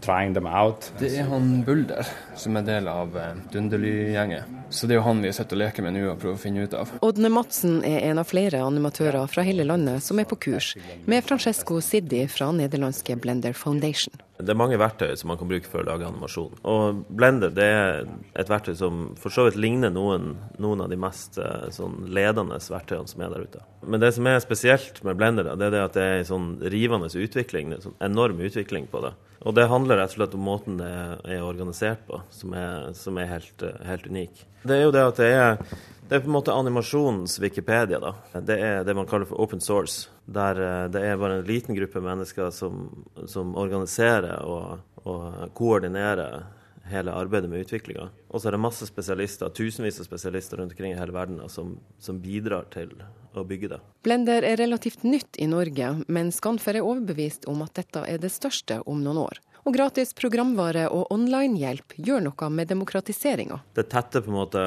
det 0.05 1.09
er 1.17 1.27
han 1.29 1.63
Bulder 1.65 2.07
som 2.37 2.57
er 2.59 2.65
del 2.67 2.87
av 2.91 3.17
eh, 3.17 3.39
Dunderly-gjengen. 3.53 4.55
Så 4.69 4.87
det 4.87 4.97
er 4.97 4.99
jo 4.99 5.05
han 5.07 5.23
vi 5.23 5.31
sitter 5.35 5.57
og 5.57 5.61
leker 5.63 5.85
med 5.85 5.95
nå 5.95 6.03
og 6.11 6.19
prøver 6.21 6.35
å 6.35 6.41
finne 6.41 6.67
ut 6.67 6.75
av. 6.77 6.91
Ådne 7.05 7.31
Madsen 7.31 7.79
er 7.87 8.09
en 8.09 8.21
av 8.21 8.27
flere 8.29 8.61
animatører 8.63 9.27
fra 9.31 9.45
hele 9.47 9.65
landet 9.67 10.03
som 10.03 10.19
er 10.19 10.27
på 10.29 10.39
kurs, 10.47 10.73
med 11.05 11.25
Francesco 11.27 11.79
Siddi 11.83 12.25
fra 12.31 12.51
nederlandske 12.55 13.17
Blender 13.21 13.55
Foundation. 13.57 14.13
Det 14.37 14.53
er 14.53 14.59
mange 14.59 14.77
verktøy 14.77 15.15
som 15.17 15.31
man 15.31 15.39
kan 15.39 15.49
bruke 15.49 15.69
for 15.69 15.81
å 15.81 15.87
lage 15.87 16.05
animasjon. 16.05 16.59
Og 16.69 17.03
Blender 17.09 17.53
det 17.53 17.67
er 17.67 18.03
et 18.37 18.51
verktøy 18.51 18.75
som 18.77 18.99
for 19.17 19.33
så 19.33 19.47
vidt 19.47 19.57
ligner 19.59 19.93
noen, 19.93 20.35
noen 20.61 20.83
av 20.85 20.91
de 20.93 20.99
mest 21.01 21.39
eh, 21.41 21.69
sånn, 21.73 22.03
ledende 22.13 22.59
verktøyene 22.61 23.09
som 23.09 23.23
er 23.25 23.33
der 23.33 23.47
ute. 23.47 23.63
Men 23.87 24.03
det 24.03 24.11
som 24.17 24.29
er 24.29 24.41
spesielt 24.43 25.01
med 25.07 25.17
Blender, 25.17 25.49
det 25.57 25.69
er 25.69 25.73
det 25.73 25.85
at 25.87 25.97
det 25.97 26.05
er 26.05 26.19
en 26.19 26.29
sånn 26.29 26.51
rivende 26.73 27.09
utvikling, 27.09 27.73
en 27.73 27.87
sånn 27.89 27.97
enorm 28.03 28.43
utvikling 28.45 28.85
på 28.91 29.01
det. 29.07 29.15
Og 29.47 29.53
det 29.55 29.67
handler 29.69 30.01
rett 30.01 30.13
og 30.15 30.17
slett 30.17 30.33
om 30.37 30.47
måten 30.47 30.79
det 30.79 30.87
er 31.29 31.45
organisert 31.45 32.01
på, 32.07 32.19
som 32.33 32.55
er, 32.57 32.89
som 32.97 33.17
er 33.21 33.29
helt, 33.29 33.65
helt, 33.85 34.07
unik. 34.09 34.41
Det 34.67 34.75
er 34.75 34.83
jo 34.83 34.93
det 34.95 35.03
at 35.11 35.21
det 35.21 35.29
er, 35.33 35.59
det 36.07 36.15
er 36.15 36.23
på 36.23 36.29
en 36.29 36.37
måte 36.37 36.55
animasjonens 36.55 37.39
Wikipedia. 37.39 37.99
da. 37.99 38.13
Det 38.39 38.59
er 38.59 38.83
det 38.87 38.95
man 38.95 39.07
kaller 39.07 39.27
for 39.27 39.41
open 39.43 39.59
source. 39.59 40.09
Der 40.25 40.61
eh, 40.61 40.89
det 40.91 41.03
er 41.03 41.17
bare 41.17 41.39
en 41.39 41.47
liten 41.47 41.75
gruppe 41.75 42.01
mennesker 42.01 42.51
som, 42.51 43.05
som 43.27 43.55
organiserer 43.55 44.45
og, 44.45 44.79
og 45.03 45.51
koordinerer 45.53 46.45
hele 46.87 47.11
arbeidet 47.11 47.49
med 47.49 47.65
utviklinga. 47.65 48.09
Og 48.29 48.41
så 48.41 48.47
er 48.47 48.55
det 48.55 48.63
masse 48.63 48.87
spesialister, 48.87 49.49
tusenvis 49.49 49.99
av 49.99 50.07
spesialister 50.07 50.61
rundt 50.61 50.71
omkring 50.75 50.93
i 50.93 50.99
hele 50.99 51.15
verden 51.15 51.41
som, 51.51 51.77
som, 51.99 52.21
bidrar 52.23 52.69
til 52.73 52.93
å 53.37 53.43
bygge 53.47 53.73
det. 53.73 53.81
Blender 54.07 54.45
er 54.47 54.59
relativt 54.61 55.03
nytt 55.03 55.37
i 55.37 55.49
Norge, 55.51 55.93
men 56.07 56.31
Scanfer 56.31 56.79
er 56.79 56.87
overbevist 56.87 57.47
om 57.51 57.61
at 57.65 57.75
dette 57.77 58.05
er 58.07 58.21
det 58.23 58.31
største 58.33 58.79
om 58.85 59.03
noen 59.03 59.25
år. 59.27 59.41
Og 59.67 59.75
gratis 59.75 60.13
programvare 60.15 60.85
og 60.95 61.09
online-hjelp 61.11 61.97
gjør 61.99 62.21
noe 62.29 62.49
med 62.55 62.69
demokratiseringa. 62.71 63.59
Det 63.75 63.89
tetter 63.91 64.23
på 64.23 64.31
en 64.31 64.37
måte 64.39 64.63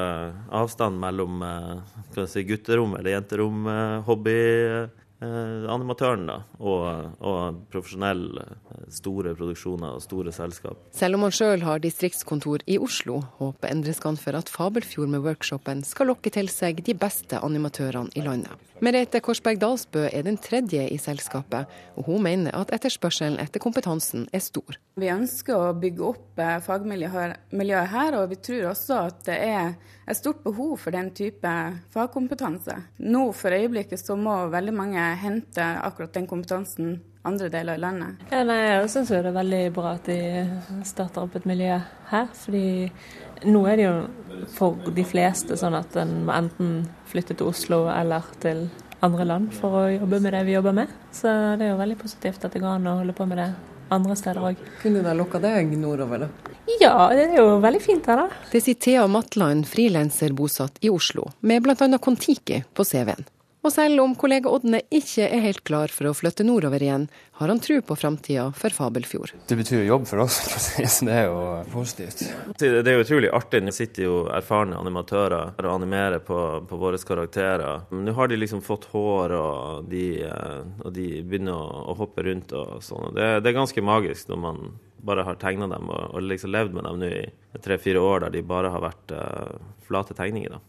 avstand 0.53 1.01
mellom 1.01 1.41
eh, 1.41 2.25
si, 2.29 2.45
gutterom 2.45 2.93
eller 2.99 3.15
jenterom, 3.17 3.65
eh, 3.65 4.11
Eh, 5.21 5.65
og, 6.65 6.85
og 7.21 7.57
profesjonelle, 7.69 8.45
store 8.89 9.35
produksjoner 9.37 9.99
og 9.99 10.01
store 10.01 10.33
selskap. 10.33 10.79
Selv 10.97 11.19
om 11.19 11.27
han 11.27 11.35
sjøl 11.35 11.61
har 11.61 11.83
distriktskontor 11.83 12.65
i 12.65 12.79
Oslo, 12.81 13.19
håper 13.37 13.69
Endre 13.69 13.93
Skanfer 13.93 14.39
at 14.39 14.49
Fabelfjord 14.49 15.13
med 15.13 15.21
workshopen 15.21 15.85
skal 15.85 16.09
lokke 16.09 16.33
til 16.33 16.49
seg 16.49 16.81
de 16.87 16.97
beste 16.97 17.37
animatørene 17.37 18.09
i 18.17 18.25
landet. 18.25 18.70
Merete 18.81 19.19
Korsberg 19.21 19.59
Dalsbø 19.61 20.07
er 20.09 20.23
den 20.25 20.39
tredje 20.41 20.87
i 20.89 20.95
selskapet, 20.97 21.69
og 21.93 22.07
hun 22.07 22.23
mener 22.25 22.55
at 22.57 22.71
etterspørselen 22.73 23.35
etter 23.37 23.61
kompetansen 23.61 24.23
er 24.33 24.41
stor. 24.41 24.79
Vi 24.97 25.11
ønsker 25.13 25.53
å 25.53 25.75
bygge 25.77 26.07
opp 26.07 26.41
eh, 26.41 26.55
fagmiljøet 26.65 27.91
her, 27.93 28.17
og 28.17 28.31
vi 28.31 28.39
tror 28.41 28.71
også 28.71 28.97
at 29.11 29.21
det 29.27 29.37
er 29.51 29.75
et 30.09 30.17
stort 30.17 30.41
behov 30.41 30.79
for 30.81 30.97
den 30.97 31.11
type 31.13 31.51
fagkompetanse. 31.93 32.79
Nå 33.05 33.27
for 33.37 33.53
øyeblikket 33.53 34.01
så 34.01 34.17
må 34.17 34.33
veldig 34.49 34.73
mange 34.73 35.05
hente 35.27 35.67
akkurat 35.85 36.17
den 36.17 36.25
kompetansen 36.33 36.97
andre 37.27 37.49
deler 37.53 37.77
av 37.77 37.83
landet. 37.83 38.21
Ja, 38.31 38.43
nei, 38.47 38.59
jeg 38.65 38.91
syns 38.93 39.11
det 39.13 39.19
er 39.21 39.35
veldig 39.35 39.63
bra 39.75 39.95
at 39.97 40.07
de 40.09 40.45
starter 40.87 41.25
opp 41.25 41.35
et 41.37 41.47
miljø 41.49 41.79
her. 42.11 42.29
fordi 42.33 42.91
nå 43.45 43.65
er 43.69 43.77
det 43.77 43.85
jo 43.87 44.45
for 44.53 44.93
de 44.93 45.03
fleste 45.07 45.57
sånn 45.57 45.77
at 45.77 45.95
en 45.97 46.21
må 46.27 46.35
enten 46.35 46.71
flytte 47.09 47.37
til 47.37 47.49
Oslo 47.49 47.83
eller 47.89 48.25
til 48.41 48.67
andre 49.01 49.25
land 49.25 49.53
for 49.57 49.79
å 49.81 49.83
jobbe 49.89 50.19
med 50.21 50.33
det 50.33 50.43
vi 50.45 50.55
jobber 50.57 50.77
med. 50.77 50.93
Så 51.13 51.29
det 51.57 51.65
er 51.65 51.73
jo 51.73 51.81
veldig 51.81 51.97
positivt 52.01 52.45
at 52.45 52.53
det 52.53 52.61
går 52.61 52.77
an 52.77 52.89
å 52.89 52.97
holde 53.01 53.17
på 53.17 53.25
med 53.29 53.41
det 53.41 53.49
andre 53.91 54.15
steder 54.15 54.45
òg. 54.51 54.61
Kunne 54.81 55.03
det 55.03 55.17
lokka 55.17 55.41
deg 55.43 55.73
nordover, 55.77 56.25
da? 56.25 56.55
Ja, 56.79 57.09
det 57.11 57.25
er 57.27 57.41
jo 57.41 57.57
veldig 57.61 57.81
fint 57.83 58.07
her, 58.07 58.23
da. 58.23 58.41
Det 58.51 58.61
sier 58.63 58.77
Thea 58.79 59.07
Matland, 59.11 59.67
frilanser 59.67 60.33
bosatt 60.37 60.77
i 60.85 60.91
Oslo, 60.93 61.27
med 61.41 61.65
bl.a. 61.65 61.75
Kon-Tiki 61.97 62.61
på 62.73 62.85
CV-en. 62.87 63.25
Og 63.61 63.69
selv 63.69 64.01
om 64.01 64.13
kollega 64.17 64.49
Odne 64.49 64.79
ikke 64.89 65.27
er 65.27 65.43
helt 65.43 65.61
klar 65.67 65.91
for 65.93 66.09
å 66.09 66.15
flytte 66.17 66.41
nordover 66.45 66.81
igjen, 66.81 67.03
har 67.37 67.51
han 67.51 67.59
tro 67.61 67.77
på 67.85 67.97
framtida 67.97 68.47
for 68.57 68.73
Fabelfjord. 68.73 69.35
Det 69.49 69.57
betyr 69.59 69.83
jobb 69.85 70.07
for 70.09 70.23
oss, 70.23 70.39
så 70.95 71.05
det 71.05 71.17
er 71.19 71.27
jo 71.29 71.43
positivt. 71.73 72.23
Det 72.57 72.81
er 72.81 73.03
utrolig 73.03 73.29
artig. 73.29 73.61
Nå 73.61 73.73
sitter 73.75 74.07
jo 74.07 74.15
erfarne 74.33 74.79
animatører 74.81 75.61
og 75.61 75.69
animerer 75.75 76.23
på, 76.25 76.39
på 76.65 76.79
våre 76.81 76.97
karakterer. 77.05 77.85
Nå 77.93 78.15
har 78.17 78.31
de 78.31 78.39
liksom 78.41 78.63
fått 78.65 78.89
hår, 78.95 79.35
og 79.37 79.91
de, 79.91 80.05
eh, 80.25 80.57
og 80.81 80.95
de 80.97 81.07
begynner 81.21 81.53
å, 81.53 81.85
å, 81.93 81.97
hoppe 82.01 82.25
rundt 82.25 82.55
og 82.57 82.79
sånn. 82.85 83.11
Det, 83.13 83.29
det, 83.43 83.51
er 83.51 83.59
ganske 83.59 83.85
magisk 83.85 84.33
når 84.33 84.41
man 84.41 84.65
bare 85.05 85.25
har 85.27 85.37
tegna 85.41 85.69
dem 85.69 85.89
og, 85.89 86.01
og, 86.15 86.25
liksom 86.25 86.53
levd 86.53 86.75
med 86.77 86.89
dem 86.89 86.99
nå 87.01 87.13
i 87.13 87.61
tre-fire 87.61 88.01
år 88.01 88.25
der 88.25 88.35
de 88.37 88.43
bare 88.45 88.73
har 88.73 88.81
vært 88.83 89.13
uh, 89.13 89.71
flate 89.85 90.17
tegninger. 90.17 90.57
da. 90.57 90.61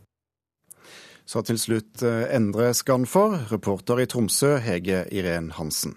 Så 1.27 1.43
til 1.47 1.59
slutt 1.61 2.03
eh, 2.07 2.29
Endre 2.35 2.73
Skanfor, 2.77 3.37
reporter 3.53 4.03
i 4.03 4.09
Tromsø, 4.11 4.57
Hege 4.63 5.05
Irén 5.15 5.53
Hansen. 5.57 5.97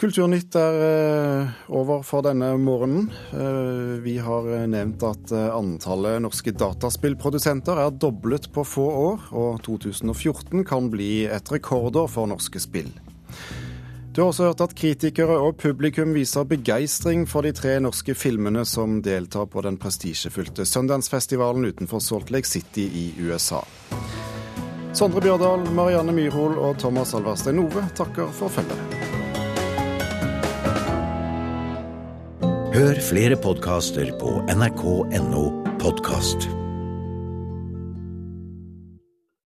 Kulturnytt 0.00 0.56
er 0.56 0.78
eh, 0.80 1.58
over 1.76 2.02
for 2.06 2.24
denne 2.24 2.54
morgenen. 2.60 3.10
Eh, 3.36 4.00
vi 4.04 4.16
har 4.22 4.48
nevnt 4.72 5.04
at 5.06 5.34
antallet 5.52 6.22
norske 6.24 6.54
dataspillprodusenter 6.56 7.84
er 7.84 7.94
doblet 7.94 8.50
på 8.54 8.64
få 8.66 8.88
år, 9.04 9.30
og 9.30 9.62
2014 9.68 10.64
kan 10.68 10.90
bli 10.92 11.26
et 11.28 11.52
rekordår 11.52 12.10
for 12.10 12.30
norske 12.30 12.62
spill. 12.62 12.90
Du 14.10 14.20
har 14.22 14.28
også 14.32 14.48
hørt 14.48 14.60
at 14.64 14.72
kritikere 14.74 15.36
og 15.38 15.60
publikum 15.62 16.14
viser 16.16 16.46
begeistring 16.50 17.28
for 17.30 17.46
de 17.46 17.52
tre 17.54 17.76
norske 17.78 18.14
filmene 18.18 18.64
som 18.66 18.98
deltar 19.06 19.46
på 19.52 19.62
den 19.62 19.78
prestisjefylte 19.78 20.66
Sundance-festivalen 20.66 21.68
utenfor 21.70 22.02
Salt 22.02 22.32
Lake 22.34 22.50
City 22.50 22.88
i 22.90 23.04
USA. 23.22 23.62
Sondre 24.98 25.22
Bjørdal, 25.22 25.62
Marianne 25.78 26.12
Myrhol 26.16 26.58
og 26.58 26.80
Thomas 26.82 27.14
Alverstein 27.14 27.62
Ove 27.62 27.86
takker 27.94 28.34
for 28.34 28.50
følget. 28.50 28.96
Hør 32.74 32.98
flere 33.02 33.38
podkaster 33.38 34.10
på 34.18 34.40
nrk.no 34.50 35.44
podkast. 35.78 36.50